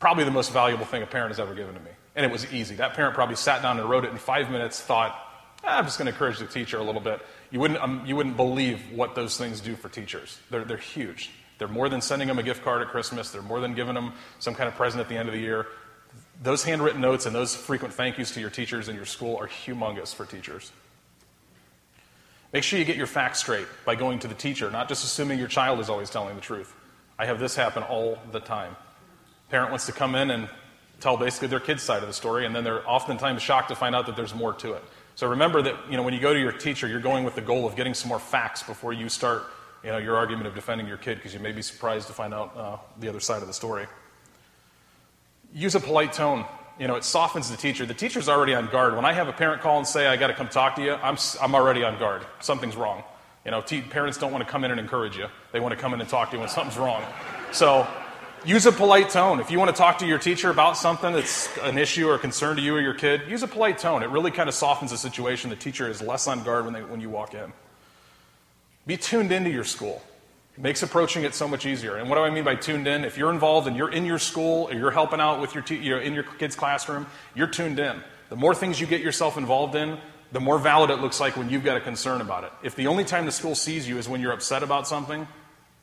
[0.00, 1.92] Probably the most valuable thing a parent has ever given to me.
[2.18, 2.74] And it was easy.
[2.74, 5.16] That parent probably sat down and wrote it in five minutes, thought,
[5.62, 7.24] ah, I'm just going to encourage the teacher a little bit.
[7.52, 10.36] You wouldn't, um, you wouldn't believe what those things do for teachers.
[10.50, 11.30] They're, they're huge.
[11.58, 13.30] They're more than sending them a gift card at Christmas.
[13.30, 15.68] They're more than giving them some kind of present at the end of the year.
[16.42, 19.46] Those handwritten notes and those frequent thank yous to your teachers in your school are
[19.46, 20.72] humongous for teachers.
[22.52, 25.38] Make sure you get your facts straight by going to the teacher, not just assuming
[25.38, 26.74] your child is always telling the truth.
[27.16, 28.74] I have this happen all the time.
[29.50, 30.48] Parent wants to come in and
[31.00, 33.94] tell basically their kid's side of the story, and then they're oftentimes shocked to find
[33.94, 34.82] out that there's more to it.
[35.14, 37.40] So remember that you know, when you go to your teacher, you're going with the
[37.40, 39.44] goal of getting some more facts before you start
[39.82, 42.34] you know, your argument of defending your kid because you may be surprised to find
[42.34, 43.86] out uh, the other side of the story.
[45.54, 46.44] Use a polite tone.
[46.78, 47.86] You know, it softens the teacher.
[47.86, 48.94] The teacher's already on guard.
[48.94, 50.92] When I have a parent call and say, I got to come talk to you,
[50.92, 52.24] I'm, I'm already on guard.
[52.40, 53.02] Something's wrong.
[53.44, 55.26] You know, parents don't want to come in and encourage you.
[55.52, 57.02] They want to come in and talk to you when something's wrong.
[57.50, 57.86] So
[58.44, 59.40] use a polite tone.
[59.40, 62.18] If you want to talk to your teacher about something that's an issue or a
[62.18, 64.02] concern to you or your kid, use a polite tone.
[64.02, 65.50] It really kind of softens the situation.
[65.50, 67.52] The teacher is less on guard when, they, when you walk in.
[68.86, 70.02] Be tuned into your school.
[70.56, 71.96] Makes approaching it so much easier.
[71.96, 73.04] And what do I mean by tuned in?
[73.04, 75.76] If you're involved and you're in your school or you're helping out with your te-
[75.76, 78.02] you're in your kid's classroom, you're tuned in.
[78.28, 79.98] The more things you get yourself involved in,
[80.32, 82.52] the more valid it looks like when you've got a concern about it.
[82.62, 85.28] If the only time the school sees you is when you're upset about something,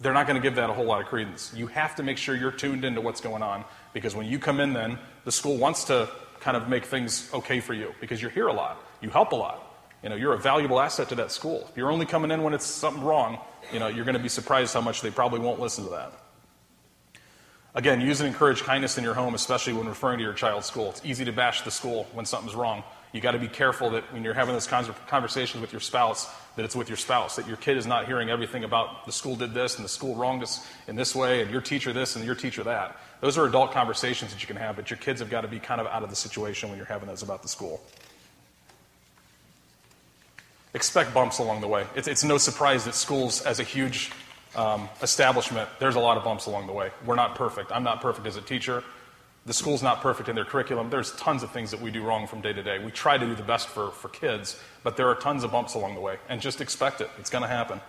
[0.06, 1.51] they're not going to give that a whole lot of credence.
[1.56, 4.60] You have to make sure you're tuned into what's going on because when you come
[4.60, 6.08] in, then the school wants to
[6.39, 9.36] kind of make things okay for you because you're here a lot, you help a
[9.36, 9.64] lot.
[10.03, 11.66] You know, you're a valuable asset to that school.
[11.72, 13.39] If you're only coming in when it's something wrong,
[13.74, 16.14] you know, you're going to be surprised how much they probably won't listen to that.
[17.74, 20.91] Again, use and encourage kindness in your home, especially when referring to your child's school.
[20.91, 22.84] It's easy to bash the school when something's wrong.
[23.16, 25.80] You got to be careful that when you're having those kinds of conversations with your
[25.80, 29.13] spouse, that it's with your spouse, that your kid is not hearing everything about the
[29.13, 32.18] school did this and the school wronged us in this way and your teacher this
[32.18, 32.99] and your teacher that.
[33.22, 35.61] Those are adult conversations that you can have, but your kids have got to be
[35.61, 37.82] kind of out of the situation when you're having those about the school.
[40.74, 41.86] Expect bumps along the way.
[41.95, 44.11] It's, it's no surprise that schools, as a huge
[44.57, 46.91] um, establishment, there's a lot of bumps along the way.
[47.05, 47.72] We're not perfect.
[47.72, 48.84] I'm not perfect as a teacher.
[49.46, 50.89] The school's not perfect in their curriculum.
[50.89, 52.84] There's tons of things that we do wrong from day to day.
[52.84, 55.76] We try to do the best for, for kids, but there are tons of bumps
[55.76, 56.18] along the way.
[56.30, 57.10] And just expect it.
[57.20, 57.80] It's going to happen.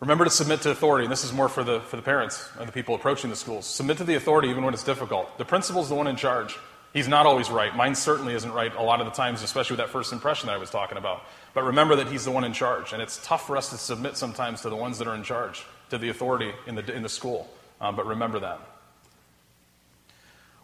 [0.00, 2.66] Remember to submit to authority, and this is more for the, for the parents and
[2.66, 3.66] the people approaching the schools.
[3.66, 5.36] Submit to the authority even when it's difficult.
[5.36, 6.58] The principal's the one in charge.
[6.94, 7.74] He's not always right.
[7.76, 10.54] Mine certainly isn't right a lot of the times, especially with that first impression that
[10.54, 11.22] I was talking about.
[11.54, 14.16] But remember that he's the one in charge, and it's tough for us to submit
[14.16, 17.08] sometimes to the ones that are in charge, to the authority in the, in the
[17.08, 17.48] school.
[17.80, 18.71] Um, but remember that.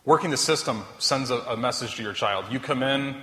[0.08, 2.46] Working the system sends a, a, message to your child.
[2.50, 3.20] You come in,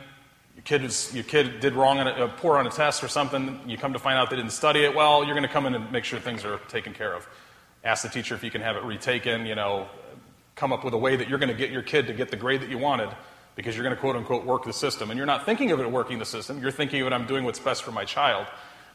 [0.53, 3.59] your kid, is, your kid did wrong on a, poor on a test or something,
[3.65, 5.73] you come to find out they didn't study it well, you're going to come in
[5.73, 7.27] and make sure things are taken care of.
[7.83, 9.87] Ask the teacher if you can have it retaken, you know,
[10.53, 12.37] come up with a way that you're going to get your kid to get the
[12.37, 13.09] grade that you wanted
[13.55, 15.09] because you're going to quote unquote work the system.
[15.09, 17.45] And you're not thinking of it working the system, you're thinking of it, I'm doing
[17.45, 18.45] what's best for my child.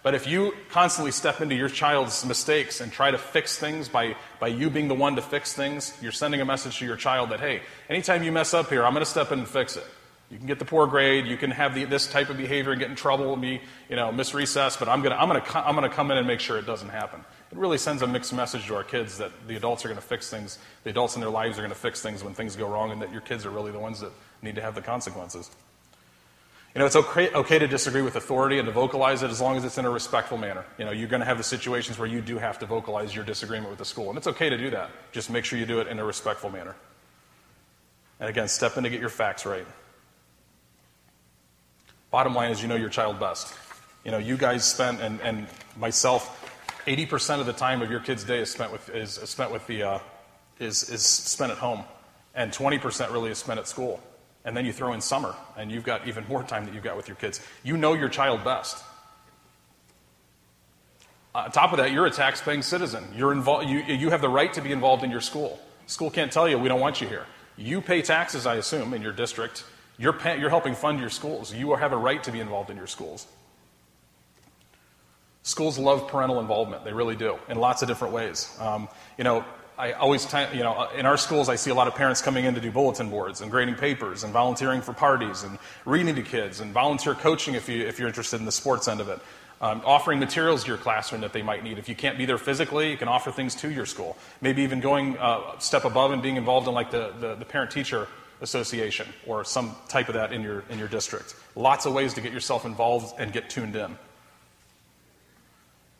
[0.02, 4.16] But if you constantly step into your child's mistakes and try to fix things by,
[4.38, 7.30] by you being the one to fix things, you're sending a message to your child
[7.30, 9.86] that, hey, anytime you mess up here, I'm going to step in and fix it.
[10.30, 12.80] You can get the poor grade, you can have the, this type of behavior and
[12.80, 15.58] get in trouble and be, you know, miss recess, but I'm going to I'm to
[15.58, 18.06] I'm going to come in and make sure it doesn't happen it really sends a
[18.06, 21.16] mixed message to our kids that the adults are going to fix things, the adults
[21.16, 23.20] in their lives are going to fix things when things go wrong, and that your
[23.20, 25.50] kids are really the ones that need to have the consequences.
[26.74, 29.56] You know, it's okay, okay to disagree with authority and to vocalize it as long
[29.56, 30.64] as it's in a respectful manner.
[30.78, 33.24] You know, you're going to have the situations where you do have to vocalize your
[33.24, 34.90] disagreement with the school, and it's okay to do that.
[35.10, 36.76] Just make sure you do it in a respectful manner.
[38.20, 39.66] And again, step in to get your facts right.
[42.12, 43.52] Bottom line is, you know your child best.
[44.04, 46.36] You know, you guys spent, and, and myself,
[46.86, 49.66] 80% of the time of your kid's day is spent with, is, is spent with
[49.66, 49.98] the, uh,
[50.60, 51.82] is, is spent at home.
[52.34, 54.00] And 20% really is spent at school.
[54.44, 56.96] And then you throw in summer, and you've got even more time that you've got
[56.96, 57.40] with your kids.
[57.62, 58.82] You know your child best.
[61.34, 63.04] On top of that, you're a tax-paying citizen.
[63.14, 65.60] You're involved, you, you have the right to be involved in your school.
[65.86, 67.26] School can't tell you, we don't want you here.
[67.56, 69.64] You pay taxes, I assume, in your district.
[69.98, 71.52] You're, pay, you're helping fund your schools.
[71.52, 73.26] You have a right to be involved in your schools.
[75.42, 76.84] Schools love parental involvement.
[76.84, 78.56] They really do, in lots of different ways.
[78.58, 78.88] Um,
[79.18, 79.44] you know,
[79.80, 82.44] I always, t- you know, in our schools, I see a lot of parents coming
[82.44, 86.22] in to do bulletin boards and grading papers and volunteering for parties and reading to
[86.22, 89.18] kids and volunteer coaching if, you, if you're interested in the sports end of it.
[89.62, 91.78] Um, offering materials to your classroom that they might need.
[91.78, 94.18] If you can't be there physically, you can offer things to your school.
[94.42, 97.70] Maybe even going uh, step above and being involved in like the, the, the parent
[97.70, 98.06] teacher
[98.42, 101.36] association or some type of that in your, in your district.
[101.56, 103.96] Lots of ways to get yourself involved and get tuned in.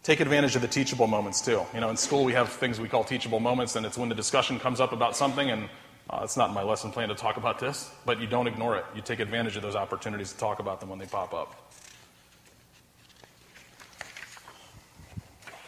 [0.03, 1.63] Take advantage of the teachable moments too.
[1.75, 4.15] You know, in school we have things we call teachable moments, and it's when the
[4.15, 5.69] discussion comes up about something, and
[6.09, 8.77] uh, it's not in my lesson plan to talk about this, but you don't ignore
[8.77, 8.85] it.
[8.95, 11.73] You take advantage of those opportunities to talk about them when they pop up.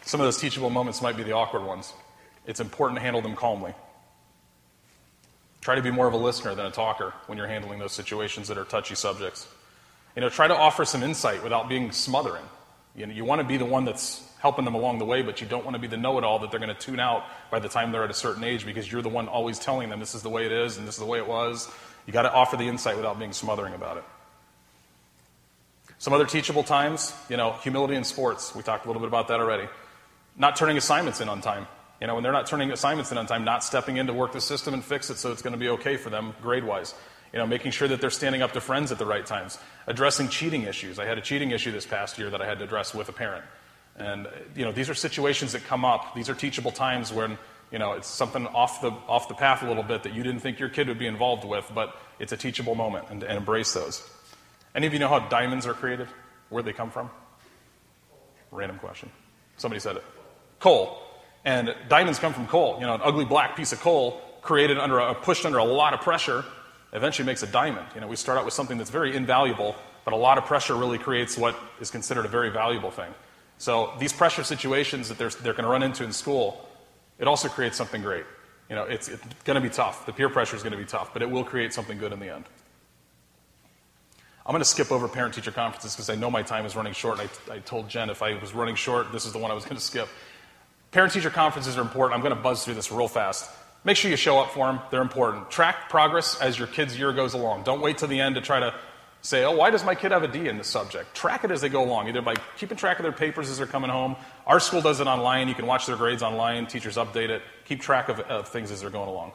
[0.01, 1.93] Some of those teachable moments might be the awkward ones.
[2.45, 3.73] It's important to handle them calmly.
[5.61, 8.47] Try to be more of a listener than a talker when you're handling those situations
[8.49, 9.47] that are touchy subjects.
[10.15, 12.43] You know, try to offer some insight without being smothering.
[12.95, 15.41] You, know, you want to be the one that's helping them along the way, but
[15.41, 17.25] you don't want to be the know it all that they're going to tune out
[17.49, 19.99] by the time they're at a certain age because you're the one always telling them
[19.99, 21.71] this is the way it is and this is the way it was.
[22.05, 24.03] You got to offer the insight without being smothering about it.
[25.97, 28.53] Some other teachable times, you know, humility in sports.
[28.53, 29.69] We talked a little bit about that already.
[30.35, 31.65] Not turning assignments in on time.
[32.01, 34.33] You know, when they're not turning assignments in on time, not stepping in to work
[34.33, 36.93] the system and fix it so it's going to be okay for them grade wise.
[37.33, 39.57] You know, making sure that they're standing up to friends at the right times.
[39.87, 40.99] Addressing cheating issues.
[40.99, 43.11] I had a cheating issue this past year that I had to address with a
[43.11, 43.43] parent.
[43.97, 46.13] And, you know, these are situations that come up.
[46.13, 47.37] These are teachable times when,
[47.71, 50.41] you know, it's something off the, off the path a little bit that you didn't
[50.41, 53.73] think your kid would be involved with, but it's a teachable moment, and, and embrace
[53.73, 54.07] those.
[54.75, 56.07] Any of you know how diamonds are created?
[56.49, 57.09] Where'd they come from?
[58.51, 59.09] Random question.
[59.57, 60.03] Somebody said it.
[60.59, 60.99] Coal.
[61.45, 62.77] And diamonds come from coal.
[62.79, 65.93] You know, an ugly black piece of coal created under a, pushed under a lot
[65.93, 66.45] of pressure
[66.93, 67.85] eventually makes a diamond.
[67.95, 69.75] You know, we start out with something that's very invaluable,
[70.05, 73.13] but a lot of pressure really creates what is considered a very valuable thing.
[73.57, 76.67] So these pressure situations that they're, they're going to run into in school,
[77.19, 78.25] it also creates something great.
[78.69, 80.05] You know, it's, it's going to be tough.
[80.05, 82.19] The peer pressure is going to be tough, but it will create something good in
[82.19, 82.45] the end.
[84.45, 86.93] I'm going to skip over parent teacher conferences because I know my time is running
[86.93, 87.19] short.
[87.19, 89.53] And I, I told Jen if I was running short, this is the one I
[89.53, 90.09] was going to skip.
[90.91, 92.15] Parent teacher conferences are important.
[92.15, 93.49] I'm going to buzz through this real fast.
[93.85, 95.51] Make sure you show up for them, they're important.
[95.51, 97.63] Track progress as your kid's year goes along.
[97.63, 98.73] Don't wait till the end to try to
[99.21, 101.13] say, oh, why does my kid have a D in this subject?
[101.15, 103.67] Track it as they go along, either by keeping track of their papers as they're
[103.67, 104.15] coming home.
[104.45, 105.47] Our school does it online.
[105.47, 107.41] You can watch their grades online, teachers update it.
[107.65, 109.31] Keep track of, of things as they're going along.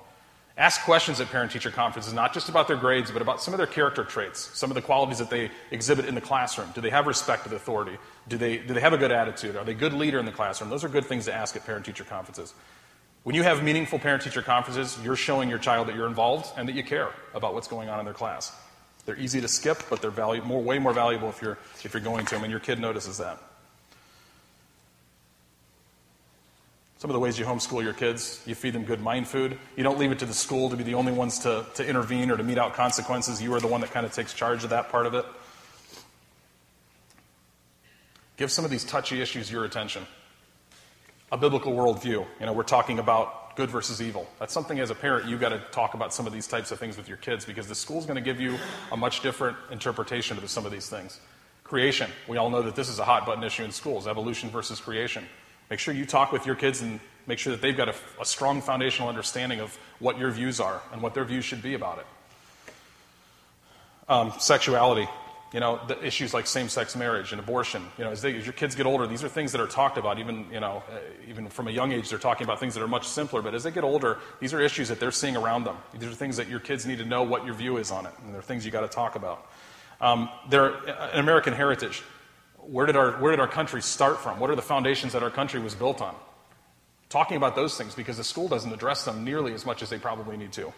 [0.58, 3.58] Ask questions at parent teacher conferences, not just about their grades, but about some of
[3.58, 6.68] their character traits, some of the qualities that they exhibit in the classroom.
[6.74, 7.96] Do they have respect of authority?
[8.26, 9.54] Do they, do they have a good attitude?
[9.54, 10.68] Are they a good leader in the classroom?
[10.68, 12.54] Those are good things to ask at parent teacher conferences.
[13.24, 16.68] When you have meaningful parent teacher conferences, you're showing your child that you're involved and
[16.68, 18.52] that you care about what's going on in their class.
[19.04, 22.02] They're easy to skip, but they're value, more, way more valuable if you're, if you're
[22.02, 23.38] going to them, and your kid notices that.
[26.98, 29.56] Some of the ways you homeschool your kids, you feed them good mind food.
[29.76, 32.30] You don't leave it to the school to be the only ones to, to intervene
[32.30, 33.40] or to mete out consequences.
[33.40, 35.24] You are the one that kind of takes charge of that part of it.
[38.36, 40.06] Give some of these touchy issues your attention.
[41.30, 42.26] A biblical worldview.
[42.40, 44.26] You know, we're talking about good versus evil.
[44.38, 46.78] That's something as a parent you've got to talk about some of these types of
[46.78, 48.56] things with your kids because the school's going to give you
[48.92, 51.20] a much different interpretation of some of these things.
[51.64, 52.08] Creation.
[52.28, 55.24] We all know that this is a hot button issue in schools evolution versus creation.
[55.70, 58.24] Make sure you talk with your kids and make sure that they've got a, a
[58.24, 61.98] strong foundational understanding of what your views are and what their views should be about
[61.98, 62.06] it.
[64.08, 65.08] Um, sexuality.
[65.52, 67.82] You know, the issues like same-sex marriage and abortion.
[67.96, 69.96] You know, as, they, as, your kids get older, these are things that are talked
[69.96, 70.18] about.
[70.18, 72.88] Even you know, uh, even from a young age, they're talking about things that are
[72.88, 73.40] much simpler.
[73.40, 75.76] But as they get older, these are issues that they're seeing around them.
[75.94, 78.12] These are things that your kids need to know what your view is on it,
[78.22, 79.50] and they're things you got to talk about.
[80.00, 82.02] Um, they're uh, an American heritage.
[82.58, 84.38] Where did our where did our country start from?
[84.40, 86.14] What are the foundations that our country was built on?
[87.08, 89.98] Talking about those things because the school doesn't address them nearly as much as they
[89.98, 90.74] probably need to.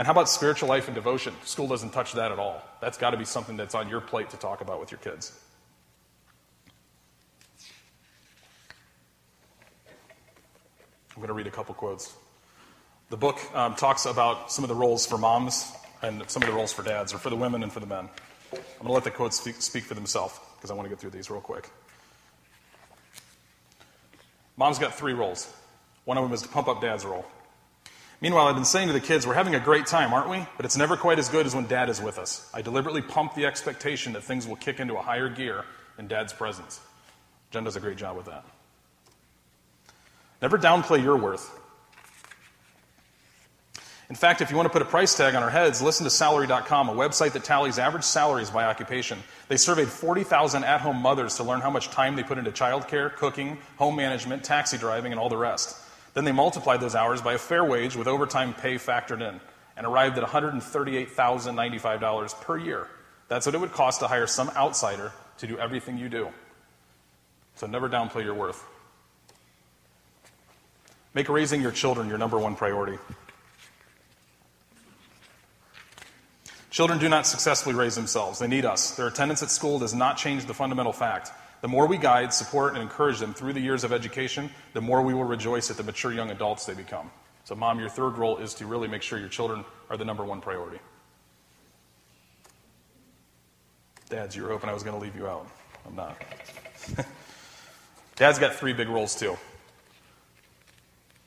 [0.00, 1.34] And how about spiritual life and devotion?
[1.44, 2.62] School doesn't touch that at all.
[2.80, 5.38] That's got to be something that's on your plate to talk about with your kids.
[11.10, 12.14] I'm going to read a couple quotes.
[13.10, 15.70] The book um, talks about some of the roles for moms
[16.00, 18.08] and some of the roles for dads, or for the women and for the men.
[18.54, 20.98] I'm going to let the quotes speak, speak for themselves because I want to get
[20.98, 21.68] through these real quick.
[24.56, 25.52] Mom's got three roles.
[26.06, 27.26] One of them is to pump up dad's role.
[28.20, 30.46] Meanwhile, I've been saying to the kids, we're having a great time, aren't we?
[30.56, 32.48] But it's never quite as good as when dad is with us.
[32.52, 35.64] I deliberately pump the expectation that things will kick into a higher gear
[35.98, 36.80] in dad's presence.
[37.50, 38.44] Jen does a great job with that.
[40.42, 41.58] Never downplay your worth.
[44.10, 46.10] In fact, if you want to put a price tag on our heads, listen to
[46.10, 49.18] salary.com, a website that tallies average salaries by occupation.
[49.48, 53.14] They surveyed 40,000 at home mothers to learn how much time they put into childcare,
[53.14, 55.79] cooking, home management, taxi driving, and all the rest.
[56.14, 59.40] Then they multiplied those hours by a fair wage with overtime pay factored in
[59.76, 62.88] and arrived at $138,095 per year.
[63.28, 66.30] That's what it would cost to hire some outsider to do everything you do.
[67.54, 68.64] So never downplay your worth.
[71.14, 72.98] Make raising your children your number one priority.
[76.70, 78.38] Children do not successfully raise themselves.
[78.38, 78.96] They need us.
[78.96, 82.74] Their attendance at school does not change the fundamental fact the more we guide, support,
[82.74, 85.82] and encourage them through the years of education, the more we will rejoice at the
[85.82, 87.10] mature young adults they become.
[87.44, 90.24] So, mom, your third role is to really make sure your children are the number
[90.24, 90.78] one priority.
[94.08, 95.46] Dads, you were hoping I was going to leave you out.
[95.86, 96.16] I'm not.
[98.16, 99.36] Dad's got three big roles, too.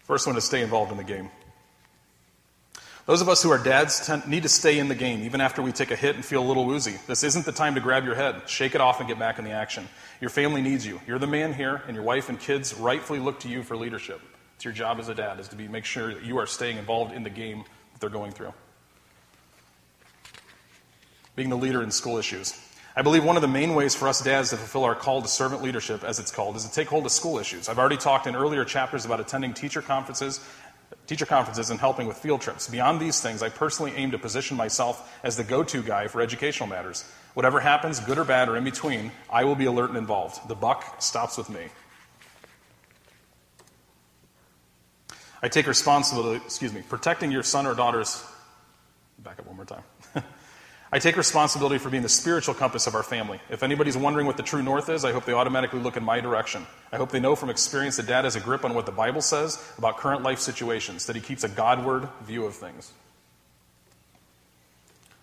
[0.04, 1.30] First one is stay involved in the game.
[3.06, 5.74] Those of us who are dads need to stay in the game, even after we
[5.74, 6.96] take a hit and feel a little woozy.
[7.06, 8.48] This isn't the time to grab your head.
[8.48, 9.90] Shake it off and get back in the action.
[10.22, 11.02] Your family needs you.
[11.06, 14.22] You're the man here, and your wife and kids rightfully look to you for leadership.
[14.56, 16.78] It's your job as a dad, is to be make sure that you are staying
[16.78, 18.54] involved in the game that they're going through.
[21.36, 22.58] Being the leader in school issues.
[22.96, 25.28] I believe one of the main ways for us dads to fulfill our call to
[25.28, 27.68] servant leadership, as it's called, is to take hold of school issues.
[27.68, 30.48] I've already talked in earlier chapters about attending teacher conferences
[31.14, 32.68] teacher conferences and helping with field trips.
[32.68, 36.22] Beyond these things, I personally aim to position myself as the go to guy for
[36.22, 37.06] educational matters.
[37.36, 40.48] Whatever happens, good or bad or in between, I will be alert and involved.
[40.50, 41.68] The buck stops with me.
[45.44, 48.26] I take responsibility, excuse me, protecting your son or daughter's.
[49.20, 49.84] Back up one more time.
[50.94, 53.40] I take responsibility for being the spiritual compass of our family.
[53.50, 56.20] If anybody's wondering what the true north is, I hope they automatically look in my
[56.20, 56.68] direction.
[56.92, 59.22] I hope they know from experience that dad has a grip on what the Bible
[59.22, 62.92] says about current life situations, that he keeps a Godward view of things.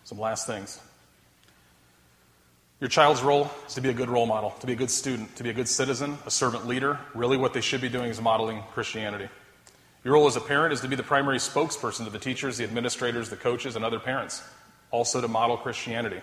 [0.02, 0.80] Some last things.
[2.80, 5.36] Your child's role is to be a good role model, to be a good student,
[5.36, 6.98] to be a good citizen, a servant leader.
[7.14, 9.28] Really, what they should be doing is modeling Christianity.
[10.02, 12.64] Your role as a parent is to be the primary spokesperson to the teachers, the
[12.64, 14.42] administrators, the coaches, and other parents,
[14.91, 16.20] also to model Christianity.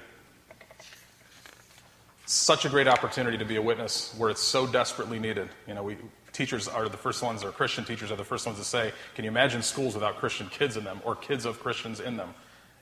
[2.25, 5.49] Such a great opportunity to be a witness where it's so desperately needed.
[5.67, 5.97] You know, we,
[6.33, 9.23] teachers are the first ones, or Christian teachers are the first ones to say, Can
[9.23, 12.33] you imagine schools without Christian kids in them, or kids of Christians in them?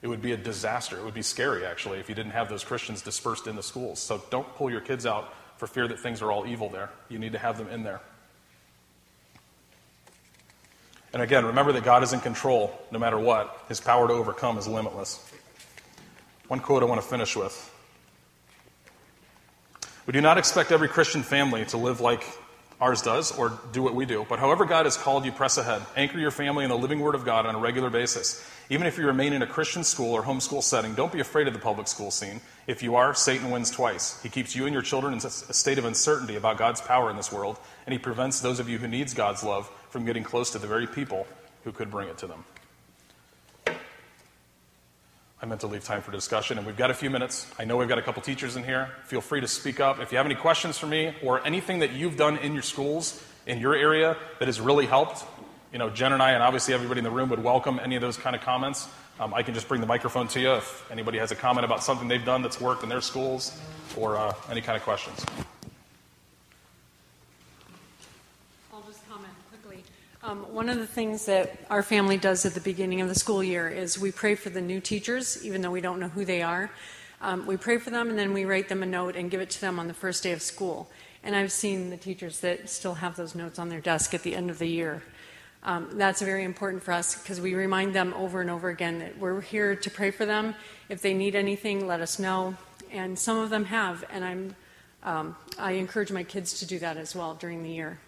[0.02, 0.98] It would be a disaster.
[0.98, 4.00] It would be scary, actually, if you didn't have those Christians dispersed in the schools.
[4.00, 6.90] So don't pull your kids out for fear that things are all evil there.
[7.10, 8.02] You need to have them in there.
[11.14, 13.64] And again, remember that God is in control no matter what.
[13.70, 15.32] His power to overcome is limitless.
[16.48, 17.72] One quote I want to finish with.
[20.06, 22.24] We do not expect every Christian family to live like
[22.80, 25.82] ours does or do what we do, but however God has called you, press ahead.
[25.96, 28.48] Anchor your family in the living Word of God on a regular basis.
[28.70, 31.54] Even if you remain in a Christian school or homeschool setting, don't be afraid of
[31.54, 32.42] the public school scene.
[32.68, 34.22] If you are, Satan wins twice.
[34.22, 37.16] He keeps you and your children in a state of uncertainty about God's power in
[37.16, 40.52] this world, and he prevents those of you who needs God's love from getting close
[40.52, 41.26] to the very people
[41.64, 42.44] who could bring it to them.
[45.46, 47.46] I meant to leave time for discussion, and we've got a few minutes.
[47.60, 48.90] I know we've got a couple teachers in here.
[49.04, 50.00] Feel free to speak up.
[50.00, 53.24] If you have any questions for me or anything that you've done in your schools,
[53.46, 55.24] in your area, that has really helped,
[55.72, 58.02] you know, Jen and I, and obviously everybody in the room would welcome any of
[58.02, 58.88] those kind of comments.
[59.20, 61.84] Um, I can just bring the microphone to you if anybody has a comment about
[61.84, 63.56] something they've done that's worked in their schools
[63.96, 65.24] or uh, any kind of questions.
[70.26, 73.44] Um, one of the things that our family does at the beginning of the school
[73.44, 76.42] year is we pray for the new teachers, even though we don't know who they
[76.42, 76.72] are.
[77.22, 79.52] Um, we pray for them and then we write them a note and give it
[79.52, 80.90] to them on the first day of school.
[81.22, 84.36] And I've seen the teachers that still have those notes on their desk at the
[84.36, 85.04] end of the year.
[85.62, 89.20] Um, that's very important for us because we remind them over and over again that
[89.20, 90.56] we're here to pray for them.
[90.90, 92.56] If they need anything, let us know.
[92.92, 94.56] And some of them have, and I'm,
[95.04, 98.00] um, I encourage my kids to do that as well during the year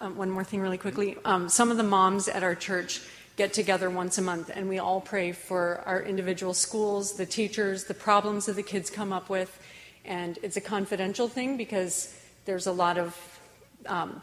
[0.00, 1.16] um, one more thing really quickly.
[1.24, 3.02] Um, some of the moms at our church
[3.36, 7.84] get together once a month and we all pray for our individual schools, the teachers,
[7.84, 9.58] the problems that the kids come up with.
[10.04, 13.40] And it's a confidential thing because there's a lot of
[13.86, 14.20] um,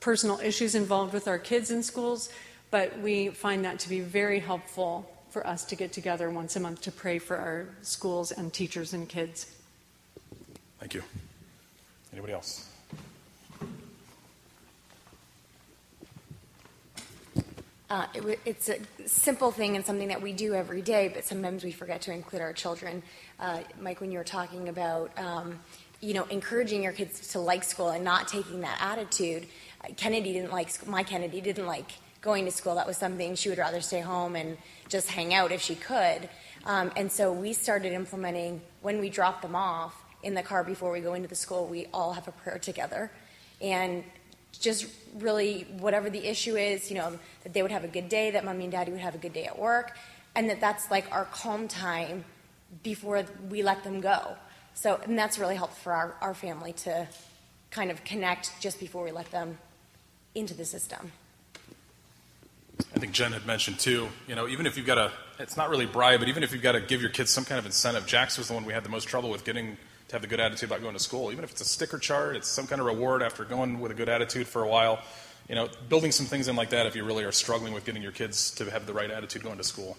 [0.00, 2.28] personal issues involved with our kids in schools,
[2.70, 6.60] but we find that to be very helpful for us to get together once a
[6.60, 9.52] month to pray for our schools and teachers and kids.
[10.78, 11.02] Thank you.
[12.12, 12.68] Anybody else?
[17.88, 21.62] Uh, it, it's a simple thing and something that we do every day, but sometimes
[21.62, 23.02] we forget to include our children.
[23.38, 25.60] Uh, Mike, when you were talking about, um,
[26.00, 29.46] you know, encouraging your kids to like school and not taking that attitude,
[29.84, 32.74] uh, Kennedy didn't like my Kennedy didn't like going to school.
[32.74, 34.58] That was something she would rather stay home and
[34.88, 36.28] just hang out if she could.
[36.64, 40.90] Um, and so we started implementing when we drop them off in the car before
[40.90, 41.68] we go into the school.
[41.68, 43.12] We all have a prayer together,
[43.60, 44.02] and
[44.56, 44.86] just
[45.18, 48.44] really whatever the issue is, you know, that they would have a good day, that
[48.44, 49.96] mommy and daddy would have a good day at work,
[50.34, 52.24] and that that's like our calm time
[52.82, 54.36] before we let them go.
[54.74, 57.08] So, and that's really helpful for our, our family to
[57.70, 59.58] kind of connect just before we let them
[60.34, 61.12] into the system.
[62.94, 65.70] I think Jen had mentioned too, you know, even if you've got a, it's not
[65.70, 68.06] really bribe, but even if you've got to give your kids some kind of incentive,
[68.06, 69.78] Jax was the one we had the most trouble with getting
[70.08, 71.32] to have the good attitude about going to school.
[71.32, 73.94] Even if it's a sticker chart, it's some kind of reward after going with a
[73.94, 75.00] good attitude for a while.
[75.48, 78.02] You know, building some things in like that if you really are struggling with getting
[78.02, 79.96] your kids to have the right attitude going to school.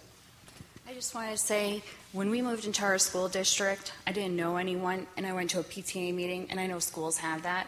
[0.88, 1.84] I just wanted to say,
[2.14, 5.60] when we moved into our school district, I didn't know anyone, and I went to
[5.60, 7.68] a PTA meeting, and I know schools have that.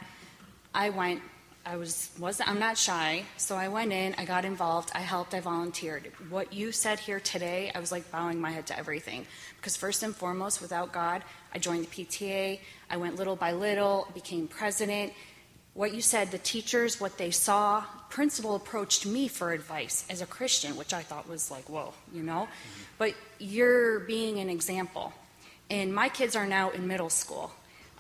[0.74, 1.22] I went
[1.66, 5.34] I was wasn't I'm not shy, so I went in, I got involved, I helped,
[5.34, 6.12] I volunteered.
[6.30, 9.26] What you said here today, I was like bowing my head to everything
[9.58, 12.60] because first and foremost, without God, I joined the PTA.
[12.90, 15.14] I went little by little, became president.
[15.74, 20.26] What you said, the teachers, what they saw, principal approached me for advice as a
[20.26, 22.48] Christian, which I thought was like, whoa, you know.
[22.48, 22.84] Mm-hmm.
[22.98, 25.14] But you're being an example.
[25.70, 27.52] And my kids are now in middle school.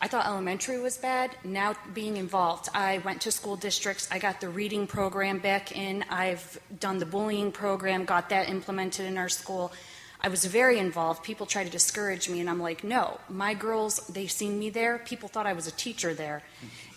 [0.01, 1.35] I thought elementary was bad.
[1.43, 4.07] Now being involved, I went to school districts.
[4.09, 6.05] I got the reading program back in.
[6.09, 9.73] I've done the bullying program, got that implemented in our school.
[10.21, 11.23] I was very involved.
[11.23, 13.19] People try to discourage me, and I'm like, no.
[13.29, 14.99] My girls, they've seen me there.
[14.99, 16.43] People thought I was a teacher there,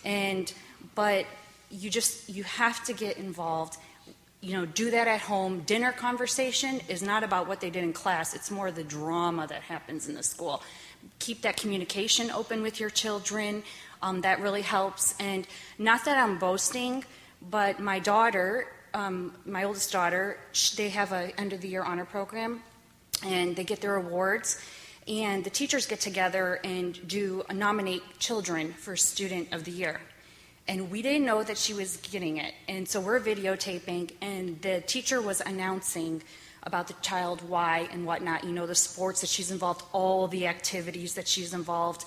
[0.05, 0.51] and
[0.95, 1.25] but
[1.69, 3.77] you just you have to get involved.
[4.39, 5.61] You know, do that at home.
[5.61, 8.33] Dinner conversation is not about what they did in class.
[8.33, 10.61] It's more the drama that happens in the school
[11.19, 13.63] keep that communication open with your children.
[14.01, 15.15] Um, that really helps.
[15.19, 15.47] And
[15.77, 17.05] not that I'm boasting,
[17.49, 20.37] but my daughter, um, my oldest daughter,
[20.75, 22.61] they have a end of the year honor program,
[23.25, 24.59] and they get their awards.
[25.07, 29.99] and the teachers get together and do nominate children for Student of the Year.
[30.67, 32.53] And we didn't know that she was getting it.
[32.69, 36.23] And so we're videotaping, and the teacher was announcing
[36.65, 40.47] about the child, why and whatnot, you know, the sports that she's involved, all the
[40.47, 42.05] activities that she's involved.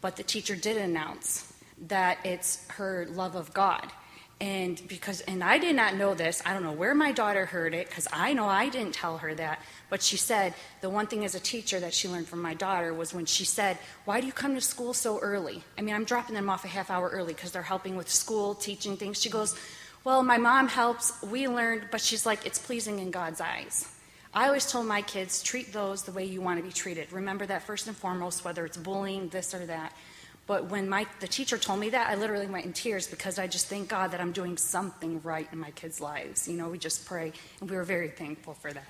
[0.00, 1.52] But the teacher did announce
[1.88, 3.90] that it's her love of God.
[4.38, 7.72] And because, and I did not know this, I don't know where my daughter heard
[7.72, 10.52] it, because I know I didn't tell her that, but she said
[10.82, 13.46] the one thing as a teacher that she learned from my daughter was when she
[13.46, 15.64] said, Why do you come to school so early?
[15.78, 18.54] I mean, I'm dropping them off a half hour early because they're helping with school,
[18.54, 19.22] teaching things.
[19.22, 19.58] She goes,
[20.04, 23.88] Well, my mom helps, we learned, but she's like, It's pleasing in God's eyes.
[24.34, 27.12] I always told my kids, treat those the way you want to be treated.
[27.12, 29.92] Remember that first and foremost, whether it's bullying, this or that.
[30.46, 33.46] But when my, the teacher told me that, I literally went in tears because I
[33.46, 36.46] just thank God that I'm doing something right in my kids' lives.
[36.46, 38.84] You know, we just pray, and we were very thankful for that.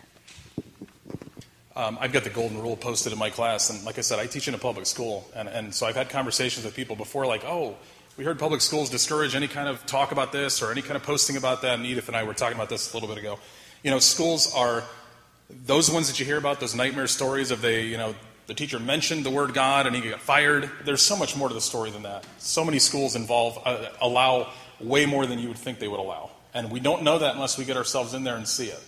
[1.74, 4.26] Um, I've got the golden rule posted in my class, and like I said, I
[4.26, 7.44] teach in a public school, and, and so I've had conversations with people before, like,
[7.44, 7.76] oh,
[8.16, 11.02] we heard public schools discourage any kind of talk about this or any kind of
[11.02, 13.38] posting about that, and Edith and I were talking about this a little bit ago.
[13.82, 14.84] You know, schools are
[15.48, 18.14] those ones that you hear about, those nightmare stories of they, you know,
[18.46, 20.70] the teacher mentioned the word God and he got fired.
[20.84, 22.24] There's so much more to the story than that.
[22.38, 26.30] So many schools involve uh, allow way more than you would think they would allow,
[26.54, 28.82] and we don't know that unless we get ourselves in there and see it.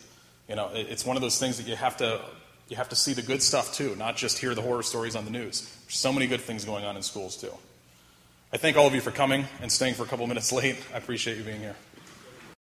[0.48, 2.20] You know, it, it's one of those things that you have to
[2.68, 5.24] you have to see the good stuff too, not just hear the horror stories on
[5.24, 5.62] the news.
[5.86, 7.52] There's so many good things going on in schools too.
[8.52, 10.76] I thank all of you for coming and staying for a couple minutes late.
[10.94, 11.76] I appreciate you being here.